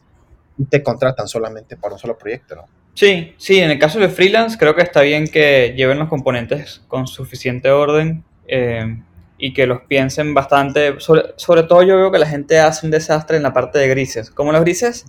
[0.56, 2.64] y te contratan solamente para un solo proyecto, ¿no?
[2.94, 6.82] Sí, sí, en el caso de freelance creo que está bien que lleven los componentes
[6.88, 9.00] con suficiente orden eh,
[9.38, 10.98] y que los piensen bastante.
[10.98, 13.86] Sobre, sobre todo yo veo que la gente hace un desastre en la parte de
[13.86, 14.30] grises.
[14.30, 15.04] Como los grises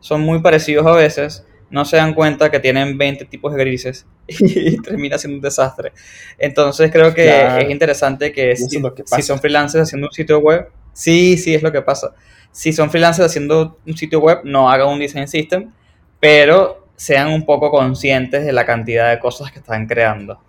[0.00, 4.06] son muy parecidos a veces, no se dan cuenta que tienen 20 tipos de grises
[4.26, 5.92] y, termina siendo un desastre.
[6.38, 7.28] Entonces creo que
[7.60, 10.68] es interesante que, si, son freelancers haciendo un sitio web,
[10.98, 12.12] sí, sí es lo que pasa.
[12.50, 15.72] Si son freelancers haciendo un sitio web, no hagan un design system,
[16.18, 20.42] pero sean un poco conscientes de la cantidad de cosas que están creando.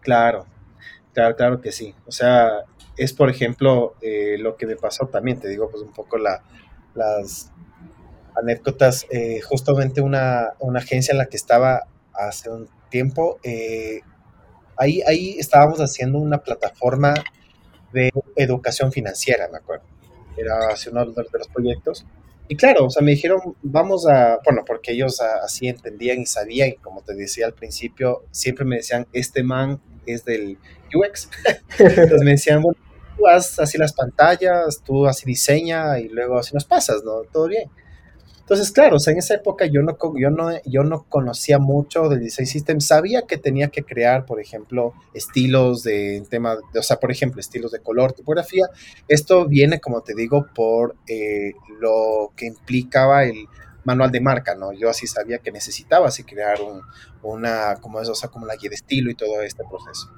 [0.00, 0.46] Claro,
[1.12, 1.92] claro, claro que sí.
[2.06, 2.64] O sea,
[2.96, 6.44] es por ejemplo eh, lo que me pasó también, te digo, pues un poco la,
[6.94, 7.50] las
[8.36, 9.04] anécdotas.
[9.10, 14.00] Eh, justamente una, agencia en la que estaba hace un tiempo, eh,
[14.76, 17.14] ahí, ahí estábamos haciendo una plataforma
[17.96, 19.84] de educación financiera, me acuerdo.
[20.36, 22.04] Era hace uno de los proyectos.
[22.48, 26.68] Y claro, o sea, me dijeron, vamos a, bueno, porque ellos así entendían y sabían,
[26.68, 30.58] y como te decía al principio, siempre me decían, este man es del
[30.94, 31.28] UX.
[31.78, 32.78] Entonces me decían, bueno,
[33.16, 37.22] tú haz así las pantallas, tú así diseña y luego así nos pasas, ¿no?
[37.32, 37.68] Todo bien.
[38.46, 42.08] Entonces, claro, o sea, en esa época yo no, yo no, yo no conocía mucho
[42.08, 42.80] del design system.
[42.80, 47.72] Sabía que tenía que crear, por ejemplo, estilos de tema, o sea, por ejemplo, estilos
[47.72, 48.66] de color, tipografía.
[49.08, 53.48] Esto viene, como te digo, por eh, lo que implicaba el
[53.82, 54.72] manual de marca, ¿no?
[54.72, 56.82] Yo así sabía que necesitaba así crear un,
[57.24, 60.12] una, como eso, o sea, como la guía de estilo y todo este proceso.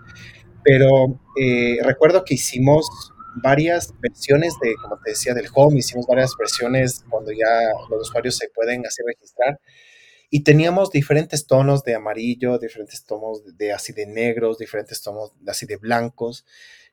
[0.62, 6.32] Pero eh, recuerdo que hicimos varias versiones de, como te decía, del home, hicimos varias
[6.38, 9.58] versiones cuando ya los usuarios se pueden así registrar
[10.30, 15.50] y teníamos diferentes tonos de amarillo, diferentes tonos de, así de negros, diferentes tonos de,
[15.50, 16.44] así de blancos.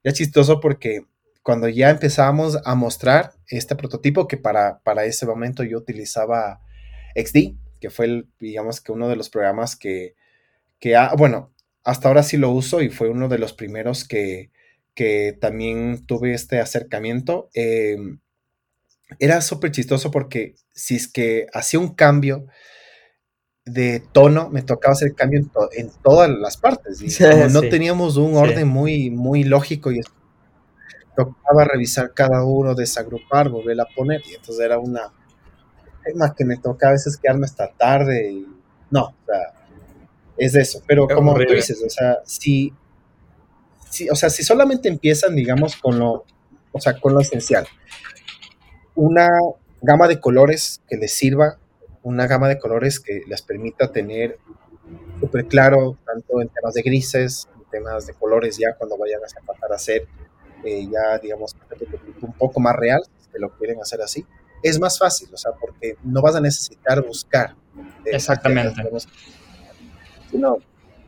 [0.03, 1.05] Ya chistoso porque
[1.43, 6.61] cuando ya empezábamos a mostrar este prototipo que para, para ese momento yo utilizaba
[7.15, 10.15] XD, que fue, el, digamos que uno de los programas que,
[10.79, 14.49] que bueno, hasta ahora sí lo uso y fue uno de los primeros que,
[14.95, 17.49] que también tuve este acercamiento.
[17.53, 18.19] Em,
[19.19, 22.47] era súper chistoso porque si es que hacía un cambio
[23.65, 25.41] de tono, me tocaba hacer cambio
[25.73, 27.01] en, todas las partes.
[27.01, 30.01] Y no teníamos un orden muy, muy lógico y
[31.15, 34.21] tocaba revisar cada uno, desagrupar, volver a poner.
[34.29, 35.11] Y entonces era una
[36.03, 38.31] tema que me toca a veces quedarme hasta tarde.
[38.31, 38.47] Y,
[38.91, 39.53] no, o sea,
[40.37, 40.81] es eso.
[40.87, 42.71] Pero como tú dices, o sea, si,
[43.95, 46.25] si, o sea, si solamente empiezan, digamos, con lo,
[46.71, 47.65] o sea, con lo esencial,
[48.93, 49.29] una
[49.81, 51.57] gama de colores que les sirva,
[52.03, 54.37] una gama de colores que les permita tener
[55.19, 59.45] súper claro, tanto en temas de grises, en temas de colores, ya cuando vayan a
[59.45, 60.07] pasar a ser
[60.65, 61.55] eh, ya, digamos,
[62.21, 64.25] un poco más real, que lo quieren hacer así,
[64.61, 67.55] es más fácil, o sea, porque no vas a necesitar buscar.
[68.05, 68.81] Eh, Exactamente.
[70.29, 70.57] Sino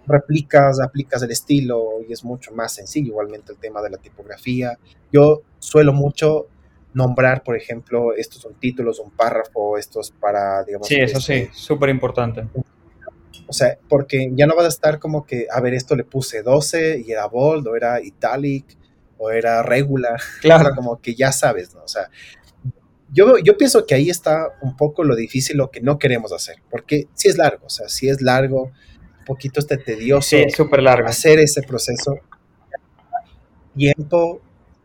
[0.07, 3.07] replicas, aplicas el estilo y es mucho más sencillo.
[3.07, 4.77] Igualmente el tema de la tipografía.
[5.11, 6.47] Yo suelo mucho
[6.93, 10.87] nombrar, por ejemplo, estos son títulos, un párrafo, estos para, digamos...
[10.87, 12.47] Sí, eso sí, este, súper importante.
[13.47, 16.41] O sea, porque ya no vas a estar como que, a ver, esto le puse
[16.41, 18.65] 12 y era bold o era italic
[19.17, 20.19] o era regular.
[20.41, 20.71] Claro.
[20.75, 21.83] como que ya sabes, ¿no?
[21.83, 22.09] O sea,
[23.11, 26.57] yo, yo pienso que ahí está un poco lo difícil, lo que no queremos hacer,
[26.69, 28.71] porque si es largo, o sea, si es largo,
[29.27, 30.29] poquito este tedioso.
[30.29, 31.07] Sí, súper largo.
[31.07, 32.19] Hacer ese proceso.
[33.75, 34.41] Tiempo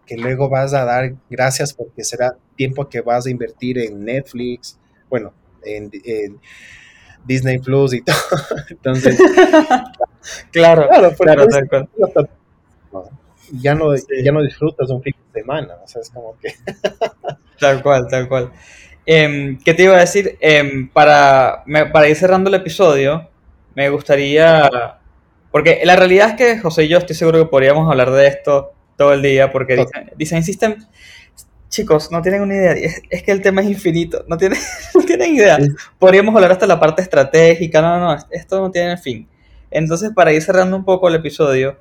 [0.07, 4.79] que luego vas a dar gracias porque será tiempo que vas a invertir en Netflix,
[5.09, 5.33] bueno,
[5.65, 5.91] en,
[7.25, 8.17] Disney Plus y todo.
[8.71, 9.19] Entonces,
[10.51, 12.29] claro, claro, claro,
[13.53, 16.55] ya no, ya no disfrutas un fin de semana, o sea, es como que...
[17.61, 18.53] tal cual, tal cual.
[19.05, 20.37] Em, ¿Qué te iba a decir?
[20.41, 23.29] Em, para, para ir cerrando el episodio,
[23.75, 24.99] me gustaría...
[25.51, 28.73] Porque la realidad es que José y yo estoy seguro que podríamos hablar de esto
[28.97, 29.85] todo el día, porque
[30.17, 30.77] Design System,
[31.69, 34.59] chicos, no tienen una idea, es, que el tema es infinito, no tienen,
[34.95, 35.59] no tienen idea.
[35.99, 39.29] Podríamos hablar hasta la parte estratégica, no, no, esto no tiene fin.
[39.71, 41.77] Entonces, para ir cerrando un poco el episodio,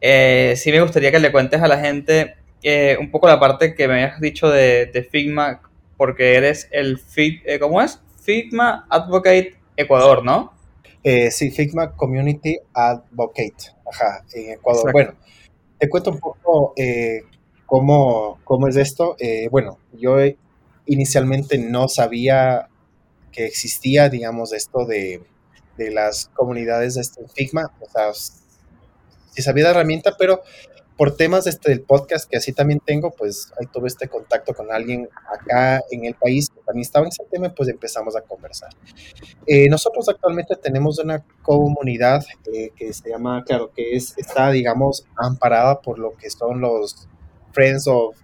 [0.00, 3.74] eh, sí me gustaría que le cuentes a la gente eh, un poco la parte
[3.74, 5.60] que me habías dicho de, Figma,
[5.96, 8.00] porque eres el, eh, ¿cómo es?
[8.22, 10.55] Figma Advocate Ecuador, ¿no?
[11.30, 14.92] Sí, Figma Community Advocate, ajá, en Ecuador.
[14.92, 15.14] Bueno,
[15.78, 16.74] te cuento un poco
[17.66, 19.16] cómo, cómo, es esto.
[19.50, 20.16] bueno, yo
[20.86, 22.68] inicialmente no sabía
[23.32, 25.22] que existía, digamos, esto de,
[25.76, 28.10] de las comunidades de este Figma, o sea,
[29.36, 30.42] y sabía la herramienta, pero
[30.96, 34.72] por temas este, del podcast que así también tengo, pues ahí tuve este contacto con
[34.72, 38.70] alguien acá en el país que también estaba en ese tema, pues empezamos a conversar.
[39.46, 45.06] Eh, nosotros actualmente tenemos una comunidad eh, que se llama, claro, que es, está, digamos,
[45.16, 47.08] amparada por lo que son los
[47.52, 48.16] Friends of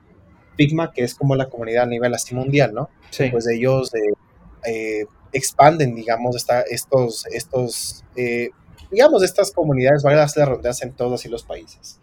[0.57, 2.89] Figma, que es como la comunidad a nivel así mundial, ¿no?
[3.11, 3.29] Sí.
[3.31, 3.91] Pues ellos
[4.65, 8.05] eh, expanden, digamos, esta, estos, estos
[8.93, 11.99] digamos, estas comunidades, van a las rondas en todos y los países.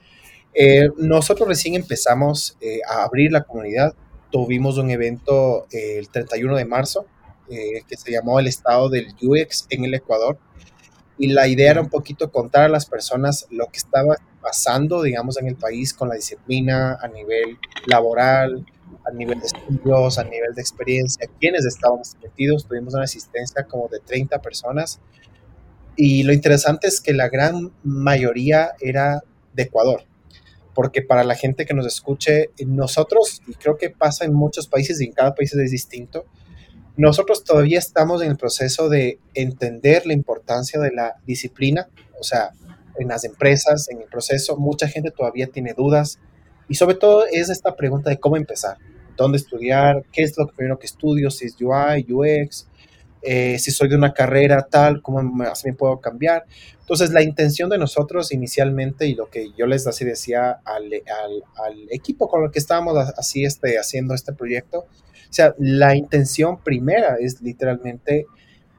[0.54, 3.94] Eh, nosotros recién empezamos eh, a abrir la comunidad.
[4.32, 7.06] Tuvimos un evento eh, el 31 de marzo
[7.50, 10.38] que se llamó el estado del UX en el Ecuador.
[11.18, 15.36] Y la idea era un poquito contar a las personas lo que estaba pasando, digamos,
[15.40, 18.64] en el país con la disciplina a nivel laboral,
[19.04, 22.68] a nivel de estudios, a nivel de experiencia, quienes estábamos metidos.
[22.68, 25.00] Tuvimos una asistencia como de 30 personas
[26.02, 29.22] y lo interesante es que la gran mayoría era
[29.54, 30.04] de Ecuador,
[30.80, 35.02] porque para la gente que nos escuche, nosotros, y creo que pasa en muchos países
[35.02, 36.24] y en cada país es distinto,
[36.96, 42.52] nosotros todavía estamos en el proceso de entender la importancia de la disciplina, o sea,
[42.98, 46.18] en las empresas, en el proceso, mucha gente todavía tiene dudas
[46.70, 48.78] y sobre todo es esta pregunta de cómo empezar,
[49.18, 52.69] dónde estudiar, qué es lo primero que estudio, si es UI, UX,
[53.22, 56.46] eh, si soy de una carrera tal, cómo más me puedo cambiar.
[56.80, 60.92] Entonces, la intención de nosotros inicialmente y lo que yo les así decía al,
[61.92, 67.18] equipo con el que estábamos así este, haciendo este proyecto, o sea, la intención primera
[67.20, 68.26] es literalmente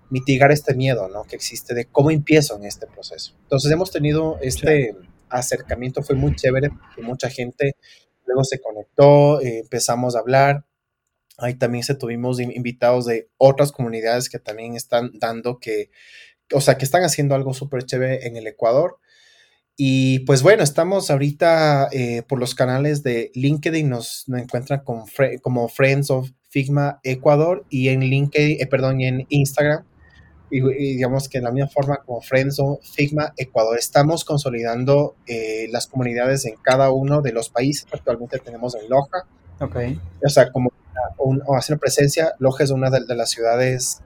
[0.09, 1.23] mitigar este miedo ¿no?
[1.23, 3.35] que existe de cómo empiezo en este proceso.
[3.43, 4.97] Entonces, hemos tenido este
[5.29, 6.71] acercamiento, fue muy chévere,
[7.03, 7.77] mucha gente
[8.27, 10.65] luego se conectó, eh, empezamos a hablar,
[11.41, 15.91] Ahí también se tuvimos invitados de otras comunidades que también están dando que,
[16.53, 18.99] o sea, que están haciendo algo súper chévere en el Ecuador.
[19.77, 26.11] Y pues bueno, estamos ahorita eh, por los canales de LinkedIn, nos, encuentran como Friends
[26.11, 29.85] of Figma Ecuador y en LinkedIn, eh, perdón, y en Instagram.
[30.51, 33.79] Y, digamos que de la misma forma como Friends of Figma Ecuador.
[33.79, 37.87] Estamos consolidando eh, las comunidades en cada uno de los países.
[37.93, 39.27] Actualmente tenemos en Loja.
[39.61, 39.77] Ok.
[40.25, 40.73] O sea, como
[41.19, 42.35] o hacer presencia.
[42.39, 44.03] Loja es una de, las ciudades,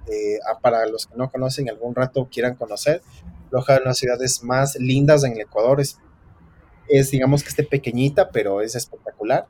[0.49, 3.03] ah, para los que no conocen, algún rato quieran conocer.
[3.51, 5.81] Loja es una de las ciudades más lindas en el Ecuador.
[5.81, 9.47] Es, digamos que esté pequeñita, pero es espectacular.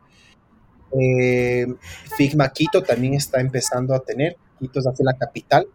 [0.98, 1.66] Eh,
[2.16, 4.36] Figma Quito también está empezando a tener.
[4.58, 5.66] Quito es la capital.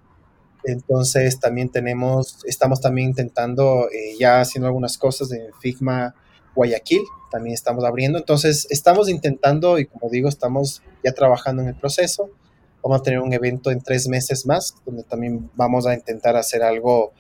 [0.63, 6.15] Entonces también tenemos, estamos también intentando, eh, ya haciendo algunas cosas en Figma
[6.55, 8.17] Guayaquil, también estamos abriendo.
[8.17, 12.29] Entonces estamos intentando y como digo, estamos ya trabajando en el proceso.
[12.83, 16.63] Vamos a tener un evento en tres meses más, donde también vamos a intentar hacer
[16.63, 17.13] algo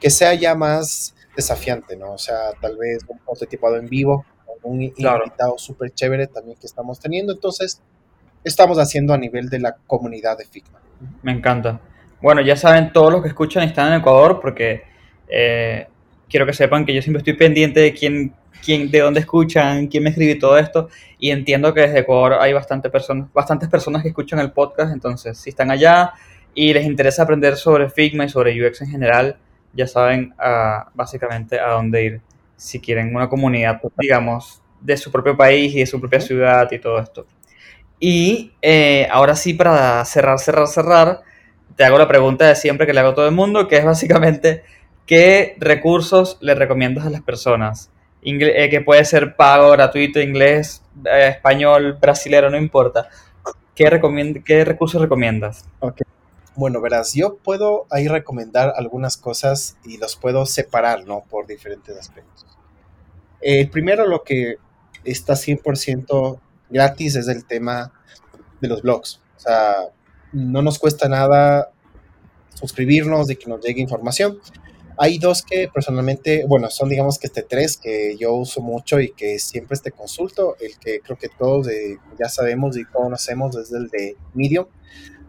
[0.00, 2.12] que sea ya más desafiante, ¿no?
[2.12, 4.24] O sea, tal vez un prototipado en vivo,
[4.62, 7.32] un invitado súper chévere también que estamos teniendo.
[7.32, 7.80] Entonces,
[8.44, 10.80] estamos haciendo a nivel de la comunidad de Figma.
[11.22, 11.80] Me encanta.
[12.20, 14.82] Bueno, ya saben todos los que escuchan están en Ecuador, porque
[15.28, 15.86] eh,
[16.28, 18.34] quiero que sepan que yo siempre estoy pendiente de quién,
[18.64, 20.88] de dónde escuchan, quién me escribe todo esto,
[21.18, 25.38] y entiendo que desde Ecuador hay bastante personas, bastantes personas que escuchan el podcast, entonces
[25.38, 26.12] si están allá
[26.54, 29.36] y les interesa aprender sobre Figma y sobre UX en general,
[29.72, 32.20] ya saben ah, básicamente a dónde ir
[32.56, 36.78] si quieren una comunidad, digamos, de su propio país y de su propia ciudad y
[36.78, 37.26] todo esto.
[38.00, 41.20] Y eh, ahora sí, para cerrar, cerrar, cerrar,
[41.76, 43.84] te hago la pregunta de siempre que le hago a todo el mundo, que es
[43.84, 44.64] básicamente,
[45.06, 47.90] ¿qué recursos le recomiendas a las personas?
[48.28, 53.08] Eh, que puede ser pago, gratuito, inglés, eh, español, brasilero, no importa.
[53.72, 53.88] ¿Qué,
[54.44, 55.64] ¿Qué recursos recomiendas?
[56.56, 61.22] Bueno, verás, yo puedo ahí recomendar algunas cosas y los puedo separar, ¿no?
[61.30, 62.46] Por diferentes aspectos.
[63.40, 64.56] El primero, lo que
[65.04, 67.92] está 100% gratis es el tema
[68.60, 69.20] de los blogs.
[69.36, 69.74] O sea,
[70.32, 71.70] no nos cuesta nada
[72.54, 74.40] suscribirnos, de que nos llegue información.
[74.98, 79.10] Hay dos que personalmente, bueno, son digamos que este tres que yo uso mucho y
[79.10, 80.56] que siempre te consulto.
[80.58, 81.68] El que creo que todos
[82.18, 84.66] ya sabemos y conocemos es el de Medium.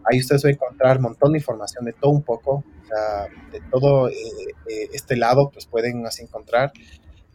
[0.06, 2.64] Ahí ustedes van a encontrar un montón de información de todo un poco,
[3.52, 4.16] de todo eh,
[4.70, 6.72] eh, este lado, pues pueden así encontrar.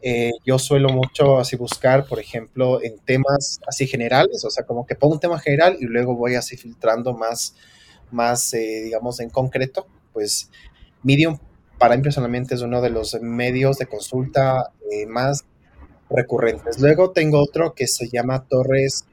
[0.01, 4.87] Eh, yo suelo mucho así buscar, por ejemplo, en temas así generales, o sea, como
[4.87, 7.55] que pongo un tema general y luego voy así filtrando más,
[8.11, 9.87] más digamos, en concreto.
[10.14, 10.51] Pues
[11.03, 11.39] Medium
[11.83, 14.70] para mí personalmente es uno de los medios de consulta
[15.09, 15.45] más
[16.09, 16.78] recurrentes.
[16.78, 19.05] Luego tengo otro que se llama Torres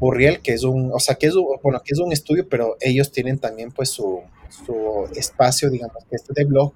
[0.00, 2.76] Burriel, que es un, o sea, que es un, bueno, que es un estudio, pero
[2.80, 6.72] ellos tienen también pues su, su espacio, digamos, que este de blog.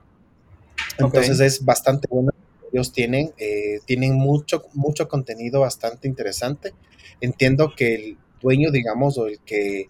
[0.98, 2.30] Entonces es bastante bueno.
[2.72, 6.74] Ellos tienen, eh, tienen mucho, mucho contenido bastante interesante.
[7.20, 9.88] Entiendo que el dueño, digamos, o el que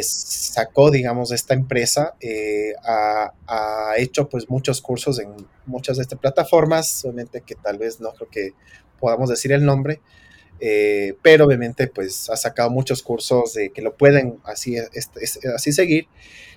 [0.00, 5.34] sacó, digamos, esta empresa, eh, ha, ha, hecho pues muchos cursos en
[5.66, 8.54] muchas de estas plataformas, obviamente que tal vez no creo que
[8.98, 10.00] podamos decir el nombre,
[10.60, 16.06] eh, pero obviamente pues ha sacado muchos cursos de que lo pueden así, así seguir.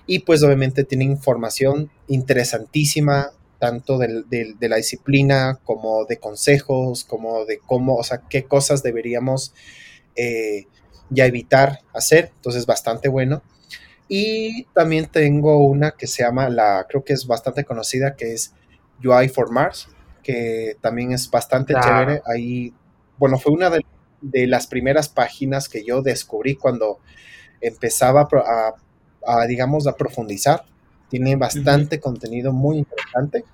[0.06, 7.58] Y pues obviamente tiene información interesantísima tanto de, la disciplina como de consejos, como de
[7.58, 9.52] cómo, o sea, qué cosas deberíamos
[10.14, 10.66] eh,
[11.10, 13.42] ya evitar hacer, entonces bastante bueno.
[14.08, 18.54] Y también tengo una que se llama, la creo que es bastante conocida, que es
[19.04, 19.88] UI for Mars,
[20.22, 22.22] que también es bastante chévere.
[22.26, 22.72] Ahí,
[23.18, 23.84] bueno, fue una de,
[24.20, 27.00] de las primeras páginas que yo descubrí cuando
[27.60, 28.28] empezaba
[29.26, 30.64] a, digamos, a profundizar.
[31.08, 33.44] Tiene bastante contenido muy interesante.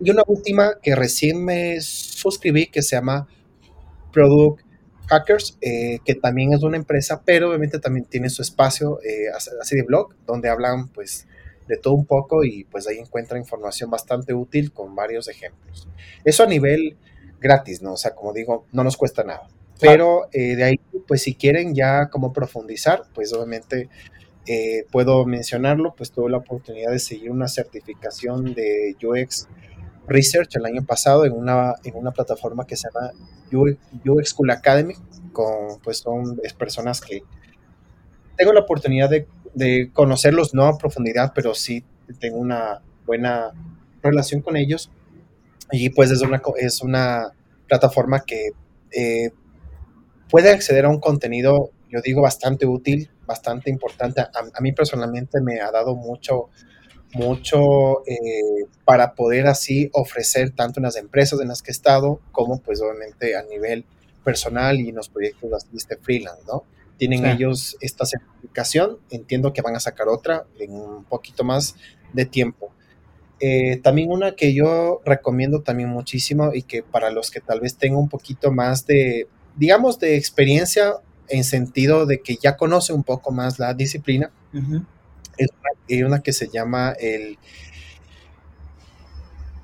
[0.00, 3.28] Y una última que recién me suscribí que se llama
[4.12, 4.64] Product
[5.06, 9.26] Hackers, eh, que también es una empresa, pero obviamente también tiene su espacio eh,
[9.60, 11.26] así de blog, donde hablan pues
[11.68, 15.88] de todo un poco y pues ahí encuentra información bastante útil con varios ejemplos.
[16.24, 16.96] Eso a nivel
[17.40, 17.94] gratis, ¿no?
[17.94, 19.48] O sea, como digo, no nos cuesta nada.
[19.80, 23.88] Pero eh, de ahí, pues si quieren ya como profundizar, pues obviamente
[24.46, 29.48] eh, puedo mencionarlo, pues tuve la oportunidad de seguir una certificación de UX
[30.12, 33.10] Research el año pasado en una, en una plataforma que se llama
[34.04, 34.94] UX School Academy,
[35.32, 37.22] con pues son personas que
[38.36, 41.84] tengo la oportunidad de, de conocerlos, no a profundidad, pero sí
[42.18, 43.52] tengo una buena
[44.02, 44.90] relación con ellos.
[45.70, 47.32] Y pues es una, es una
[47.66, 48.50] plataforma que
[48.90, 49.30] eh,
[50.28, 54.20] puede acceder a un contenido, yo digo, bastante útil, bastante importante.
[54.20, 56.50] A, mí personalmente me ha dado mucho,
[57.14, 62.20] mucho eh, para poder así ofrecer tanto en las empresas en las que he estado
[62.32, 63.84] como pues obviamente a nivel
[64.24, 66.64] personal y en los proyectos de este freelance, ¿no?
[66.96, 71.74] Tienen ellos esta certificación, entiendo que van a sacar otra en un poquito más
[72.12, 72.70] de tiempo.
[73.40, 77.76] Eh, también una que yo recomiendo también muchísimo y que para los que tal vez
[77.76, 80.94] tengan un poquito más de, digamos, de experiencia
[81.28, 84.30] en sentido de que ya conoce un poco más la disciplina,
[85.42, 87.38] es una, que se llama el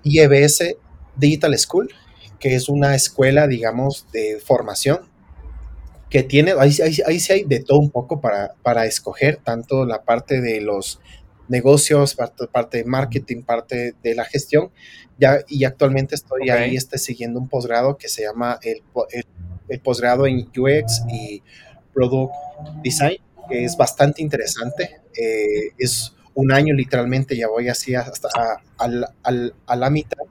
[0.05, 0.77] IEBS
[1.17, 1.91] Digital School,
[2.39, 5.01] que es una escuela, digamos, de formación
[6.11, 6.73] que tiene, ahí,
[7.07, 11.01] ahí, sí hay de todo un poco para, para escoger, tanto la parte de los
[11.49, 14.71] negocios, parte, de marketing, parte de la gestión,
[15.19, 18.83] ya, y actualmente estoy ahí este, siguiendo un posgrado que se llama el,
[19.69, 21.43] el posgrado en UX y
[21.93, 22.33] Product
[22.83, 23.19] Design,
[23.49, 25.01] que es bastante interesante.
[25.15, 28.29] Eh, es un año literalmente, ya voy así hasta
[28.79, 30.25] a, la mitad.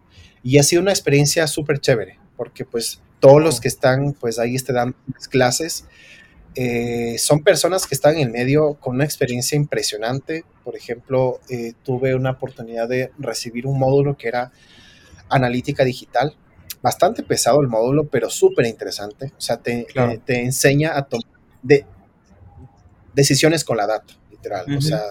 [0.43, 4.55] Y ha sido una experiencia súper chévere, porque pues todos los que están pues ahí
[4.57, 4.95] te dan
[5.29, 5.85] clases,
[6.55, 10.45] eh, son personas que están en el medio con una experiencia impresionante.
[10.63, 14.51] Por ejemplo, eh, tuve una oportunidad de recibir un módulo que era
[15.29, 16.35] analítica digital.
[16.81, 19.33] Bastante pesado el módulo, pero súper interesante.
[19.37, 19.85] O sea, te,
[20.25, 21.27] te enseña a tomar
[21.61, 21.85] de,
[23.17, 25.01] decisiones con la data, literal, o sea,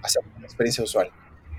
[0.00, 1.10] hacer una experiencia usual.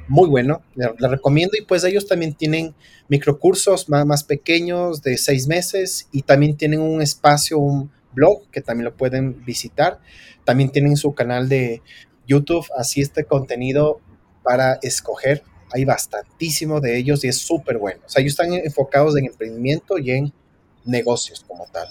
[0.07, 2.73] Muy bueno, la recomiendo y pues ellos también tienen
[3.09, 8.61] microcursos más, más pequeños de seis meses y también tienen un espacio, un blog que
[8.61, 9.99] también lo pueden visitar.
[10.45, 11.81] También tienen su canal de
[12.25, 13.99] YouTube, así este contenido
[14.41, 15.43] para escoger.
[15.71, 17.99] Hay bastantísimo de ellos y es súper bueno.
[18.05, 20.33] O sea, ellos están enfocados en emprendimiento y en
[20.85, 21.89] negocios como tal.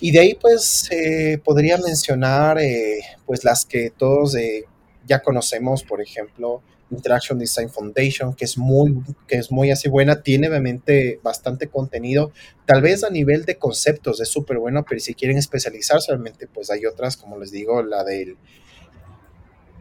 [0.00, 4.64] Y de ahí pues eh, podría mencionar eh, pues las que todos eh,
[5.06, 10.22] ya conocemos, por ejemplo, Interaction Design Foundation, que es muy, que es muy así buena,
[10.22, 12.30] tiene obviamente bastante contenido,
[12.64, 16.70] tal vez a nivel de conceptos es súper bueno, pero si quieren especializarse, obviamente pues
[16.70, 18.36] hay otras, como les digo, la del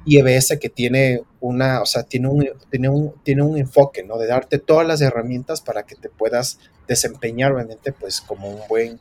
[0.06, 4.18] IEBS que tiene una, o sea, tiene un, tiene un, tiene un enfoque, ¿no?
[4.18, 9.00] De darte todas las herramientas para que te puedas desempeñar, obviamente, pues como un buen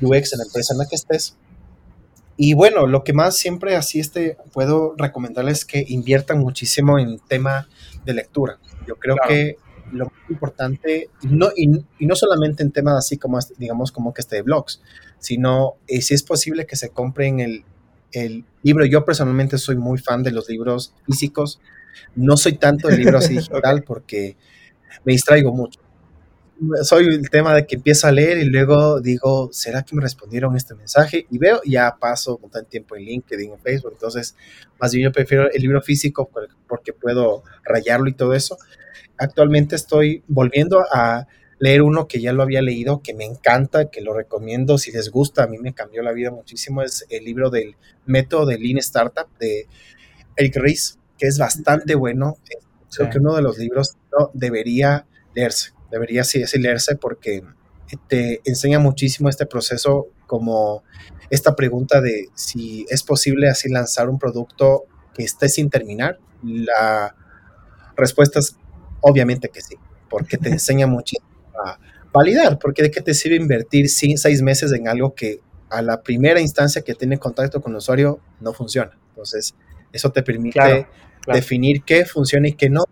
[0.00, 1.36] UX en la empresa en la que estés.
[2.36, 7.18] Y bueno, lo que más siempre así este, puedo recomendarles es que inviertan muchísimo en
[7.18, 7.68] tema
[8.04, 8.58] de lectura.
[8.86, 9.56] Yo creo que
[9.92, 11.66] lo más importante, y no, y,
[12.06, 14.80] no solamente en temas así como, digamos, como que este de blogs,
[15.18, 17.64] sino eh, si es posible que se compren el,
[18.12, 18.84] el libro.
[18.86, 21.60] Yo personalmente soy muy fan de los libros físicos.
[22.14, 24.36] No soy tanto de libros digital porque
[25.04, 25.79] me distraigo mucho
[26.82, 30.56] soy el tema de que empiezo a leer y luego digo, ¿será que me respondieron
[30.56, 31.26] este mensaje?
[31.30, 34.36] Y veo, ya paso un tanto tiempo en LinkedIn, en Facebook, entonces
[34.78, 36.30] más bien yo prefiero el libro físico
[36.68, 38.58] porque puedo rayarlo y todo eso.
[39.16, 41.26] Actualmente estoy volviendo a
[41.58, 44.78] leer uno que ya lo había leído, que me encanta, que lo recomiendo.
[44.78, 48.46] Si les gusta, a mí me cambió la vida muchísimo, es el libro del método
[48.46, 49.66] de Lean Startup de
[50.36, 52.38] Eric Ries, que es bastante bueno.
[52.94, 57.42] Creo que uno de los libros no, debería leerse debería sí, leerse porque
[58.08, 60.84] te enseña muchísimo este proceso como
[61.28, 64.84] esta pregunta de si es posible así lanzar un producto
[65.14, 66.18] que esté sin terminar.
[66.42, 67.14] La
[67.96, 68.56] respuesta es
[69.00, 69.76] obviamente que sí,
[70.08, 71.26] porque te enseña muchísimo
[71.64, 71.78] a
[72.12, 76.40] validar, porque de qué te sirve invertir seis meses en algo que a la primera
[76.40, 78.98] instancia que tiene contacto con el usuario no funciona.
[79.10, 79.54] Entonces,
[79.92, 80.86] eso te permite
[81.26, 82.84] definir qué funciona y qué no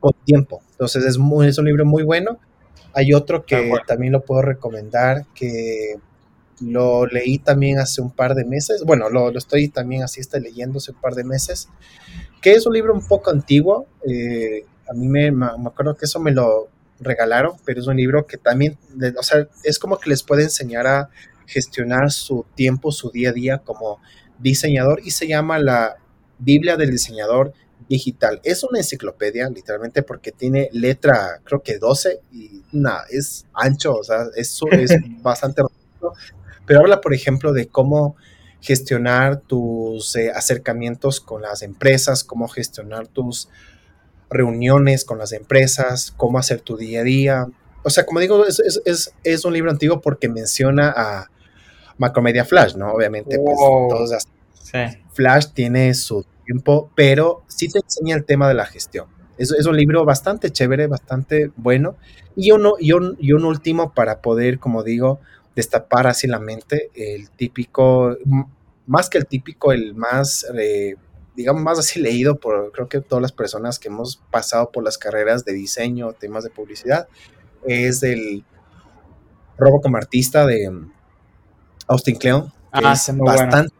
[0.00, 0.62] con tiempo.
[0.72, 2.38] Entonces es, muy, es un libro muy bueno.
[2.92, 5.96] Hay otro que también lo puedo recomendar, que
[6.60, 8.82] lo leí también hace un par de meses.
[8.84, 11.68] Bueno, lo, lo estoy también así está leyendo hace un par de meses,
[12.40, 13.86] que es un libro un poco antiguo.
[14.08, 16.68] Eh, a mí me, me, acuerdo que eso me lo
[17.00, 18.78] regalaron, pero es un libro que también,
[19.18, 21.10] o sea, es como que les puede enseñar a
[21.46, 24.00] gestionar su tiempo, su día a día como
[24.38, 25.96] diseñador y se llama la
[26.38, 27.52] Biblia del diseñador
[27.88, 28.40] digital.
[28.42, 34.04] Es una enciclopedia, literalmente, porque tiene letra, creo que 12, y nada, es ancho, o
[34.04, 35.62] sea, es, es bastante
[36.66, 38.16] pero habla, por ejemplo, de cómo
[38.60, 43.48] gestionar tus eh, acercamientos con las empresas, cómo gestionar tus
[44.28, 47.46] reuniones con las empresas, cómo hacer tu día a día.
[47.84, 51.30] O sea, como digo, es, es, es un libro antiguo porque menciona a
[51.98, 52.92] Macromedia Flash, ¿no?
[52.92, 54.10] Obviamente, pues todos
[55.12, 59.06] Flash tiene su tiempo, pero sí te enseña el tema de la gestión.
[59.36, 61.96] Es, es un libro bastante chévere, bastante bueno.
[62.36, 65.20] Y uno, y un, y un último para poder, como digo,
[65.54, 68.16] destapar así la mente, el típico,
[68.86, 70.96] más que el típico, el más eh,
[71.36, 74.98] digamos, más así leído por creo que todas las personas que hemos pasado por las
[74.98, 77.08] carreras de diseño, temas de publicidad,
[77.66, 78.44] es el
[79.58, 80.90] Robo como artista de um,
[81.86, 82.52] Austin Kleon.
[82.72, 83.74] Ah, es bastante.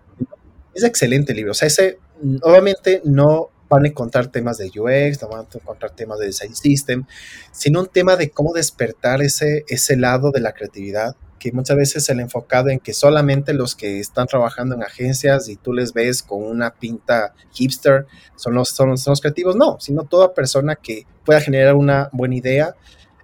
[0.75, 1.53] Es excelente libro.
[1.53, 2.06] O sea, ese, mm,
[2.43, 6.55] obviamente no van a encontrar temas de UX, no van a encontrar temas de design
[6.55, 7.05] system,
[7.51, 12.09] sino un tema de cómo despertar ese, ese lado de la creatividad que muchas veces
[12.09, 16.23] el enfocado en que solamente los que están trabajando en agencias y tú les ves
[16.23, 18.07] con una pinta hipster
[18.37, 22.37] son los, son, son los creativos, no, sino toda persona que pueda generar una buena
[22.37, 22.75] idea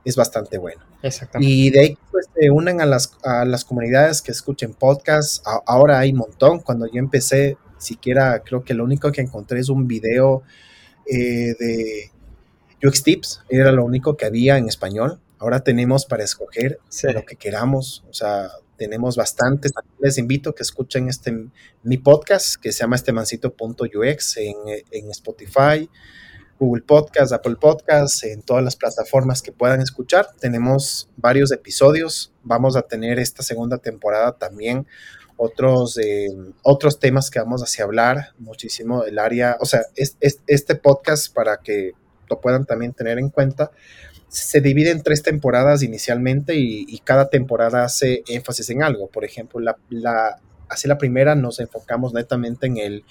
[0.05, 0.82] es bastante bueno.
[1.03, 1.53] Exactamente.
[1.53, 5.40] Y de ahí pues se unen a las, a las comunidades que escuchen podcasts.
[5.47, 6.61] A- ahora hay un montón.
[6.61, 10.43] Cuando yo empecé, siquiera creo que lo único que encontré es un video
[11.07, 12.11] eh, de
[12.87, 13.43] UX Tips.
[13.49, 15.20] Era lo único que había en español.
[15.39, 17.09] Ahora tenemos para escoger Sí.
[17.12, 18.05] lo que queramos.
[18.09, 19.72] O sea, tenemos bastantes.
[20.01, 21.47] Les invito a que escuchen este
[21.83, 24.57] mi podcast que se llama estemancito.ux en,
[24.91, 25.89] en Spotify,
[26.59, 30.28] Google Podcast, Apple Podcast, en todas las plataformas que puedan escuchar.
[30.41, 32.33] Tenemos varios episodios.
[32.45, 34.87] Vamos a tener esta segunda temporada también
[35.37, 36.28] otros, eh,
[36.62, 39.57] otros temas que vamos hacia hablar muchísimo del área.
[39.61, 41.93] O sea, es, es- este podcast para que
[42.28, 43.70] lo puedan también tener en cuenta.
[44.28, 49.09] Se divide en tres temporadas inicialmente y, cada temporada hace énfasis en algo.
[49.09, 50.41] Por ejemplo, la, la,
[50.85, 53.05] la primera nos enfocamos netamente en el,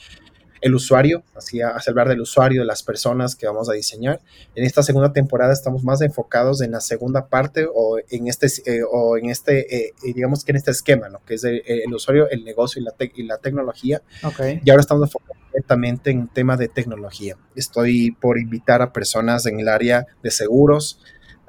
[0.61, 4.21] el usuario, así hacia hablar del usuario, de las personas que vamos a diseñar.
[4.55, 8.81] En esta segunda temporada estamos más enfocados en la segunda parte o en este, eh,
[8.89, 11.19] o en este eh, digamos que en este esquema, ¿no?
[11.25, 14.01] que es el, el usuario, el negocio y la, te y la tecnología.
[14.23, 14.39] Ok.
[14.63, 17.37] Y ahora estamos enfocados directamente en tema de tecnología.
[17.55, 20.99] Estoy por invitar a personas en el área de seguros,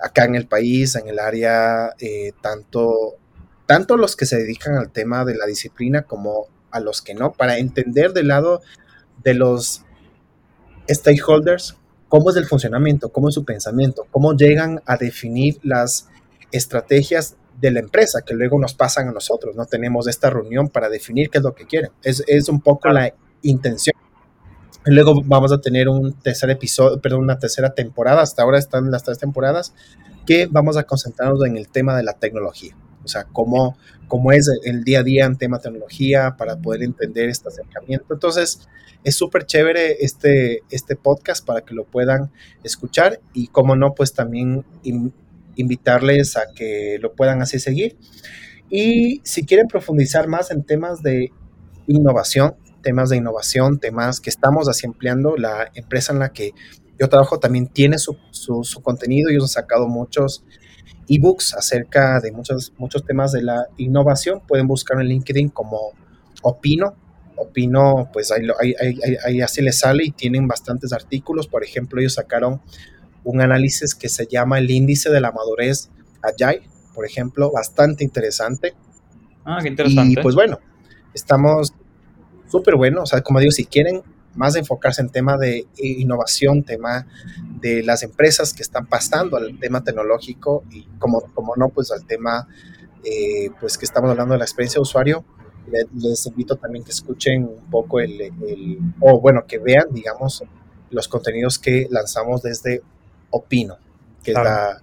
[0.01, 3.17] acá en el país, en el área eh, tanto,
[3.67, 7.33] tanto los que se dedican al tema de la disciplina como a los que no,
[7.33, 8.63] para entender del lado
[9.23, 9.85] de los
[10.89, 11.77] stakeholders
[12.13, 16.11] cómo es el funcionamiento, cómo es su pensamiento, cómo llegan a definir las
[16.51, 19.57] estrategias de la empresa que luego nos pasan a nosotros.
[19.57, 21.91] No tenemos esta reunión para definir qué es lo que quieren.
[22.03, 23.97] Es, es un poco la intención.
[24.85, 28.21] Luego vamos a tener un tercer episodio, perdón, una tercera temporada.
[28.21, 29.73] Hasta ahora están las tres temporadas
[30.27, 32.77] que vamos a concentrarnos en el tema de la tecnología.
[33.05, 33.77] O sea, cómo,
[34.09, 38.07] cómo es el día a día en tema tecnología para poder entender este acercamiento.
[38.13, 38.69] Entonces,
[39.05, 42.31] es súper chévere este, este podcast para que lo puedan
[42.63, 45.13] escuchar y como no, pues también in,
[45.57, 47.97] invitarles a que lo puedan así seguir.
[48.71, 51.31] Y si quieren profundizar más en temas de
[51.87, 56.53] innovación, temas de innovación, temas que estamos así empleando, la empresa en la que
[56.99, 60.45] yo trabajo también tiene su, su, su contenido, ellos han sacado muchos
[61.09, 65.93] ebooks acerca de muchos, muchos temas de la innovación, pueden buscar en LinkedIn como
[66.43, 66.95] Opino,
[67.37, 71.49] Opino, pues ahí, ahí, ahí, ahí, así les sale y tienen bastantes artículos.
[71.49, 72.61] Por ejemplo, ellos sacaron
[73.25, 75.91] un análisis que se llama el índice de la madurez
[76.23, 76.63] Agile,
[76.95, 78.75] por ejemplo, bastante interesante.
[79.45, 80.21] Ah, qué interesante.
[80.21, 80.59] Y pues bueno,
[81.15, 81.73] estamos
[82.49, 83.03] súper buenos.
[83.03, 84.03] O sea, como digo, si quieren
[84.35, 87.07] más enfocarse en tema de innovación, tema
[87.61, 92.07] de las empresas que están pasando al tema tecnológico y como, como no, pues al
[92.07, 92.49] tema,
[93.05, 95.25] eh, pues que estamos hablando de la experiencia de usuario,
[95.95, 100.43] les invito también que escuchen un poco el, el, o bueno, que vean, digamos,
[100.91, 102.83] los contenidos que lanzamos desde
[103.31, 103.79] Opino,
[104.23, 104.49] que claro.
[104.49, 104.83] es la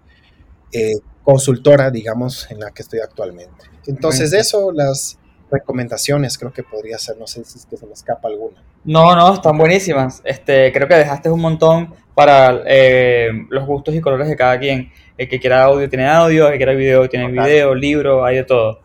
[0.71, 3.65] eh, consultora, digamos, en la que estoy actualmente.
[3.85, 5.18] Entonces, de eso, las
[5.51, 8.61] recomendaciones creo que podría ser, no sé si es que se me escapa alguna.
[8.83, 10.21] No, no, están buenísimas.
[10.23, 14.91] Este, creo que dejaste un montón para eh, los gustos y colores de cada quien.
[15.17, 18.43] El que quiera audio tiene audio, el que quiera video tiene video, libro, hay de
[18.43, 18.81] todo.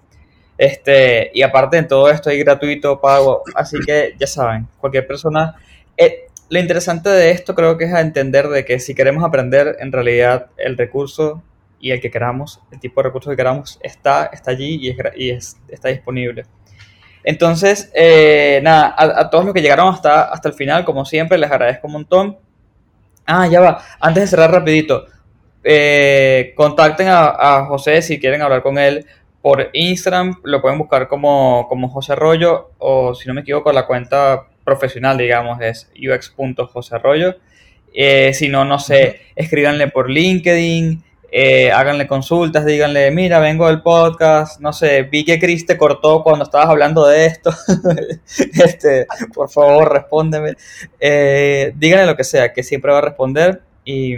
[0.56, 5.56] Este, y aparte de todo esto hay gratuito, pago, así que ya saben, cualquier persona.
[5.96, 9.76] Eh, lo interesante de esto creo que es a entender de que si queremos aprender,
[9.80, 11.42] en realidad el recurso
[11.84, 14.96] y el que queramos, el tipo de recurso que queramos, está, está allí y, es,
[15.16, 16.44] y es, está disponible.
[17.22, 21.36] Entonces, eh, nada, a, a, todos los que llegaron hasta, hasta el final, como siempre,
[21.36, 22.38] les agradezco un montón.
[23.26, 25.04] Ah, ya va, antes de cerrar rapidito,
[25.62, 29.04] eh, contacten a, a José si quieren hablar con él
[29.42, 33.86] por Instagram, lo pueden buscar como, como José Arroyo o si no me equivoco la
[33.86, 37.36] cuenta profesional, digamos, es ux.josearroyo.
[37.92, 41.04] Eh, si no, no sé, escríbanle por LinkedIn,
[41.36, 46.22] eh, háganle consultas, díganle, mira, vengo del podcast, no sé, vi que Chris te cortó
[46.22, 47.50] cuando estabas hablando de esto,
[48.64, 50.54] este, por favor, respóndeme.
[51.00, 54.14] Eh, díganle lo que sea, que siempre va a responder y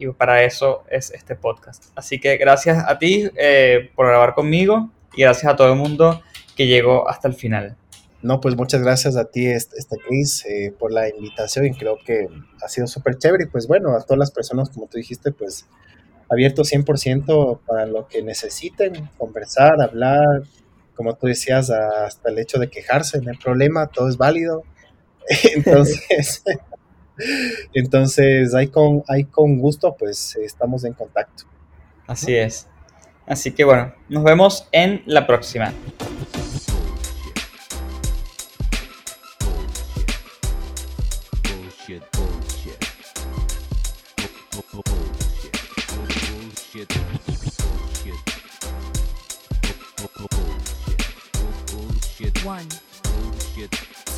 [0.00, 1.84] y para eso es este podcast.
[1.94, 6.22] Así que gracias a ti eh, por grabar conmigo y gracias a todo el mundo
[6.56, 7.76] que llegó hasta el final.
[8.22, 12.28] No, pues muchas gracias a ti, este, Chris, eh, por la invitación creo que
[12.62, 13.44] ha sido súper chévere.
[13.44, 15.66] Y pues bueno, a todas las personas, como tú dijiste, pues
[16.30, 20.42] abierto 100% para lo que necesiten, conversar, hablar,
[20.94, 24.62] como tú decías, hasta el hecho de quejarse, no hay problema, todo es válido.
[25.54, 26.44] entonces,
[27.74, 31.44] entonces, ahí con, ahí con gusto, pues estamos en contacto.
[32.06, 32.66] Así es.
[33.26, 35.72] Así que bueno, nos vemos en la próxima.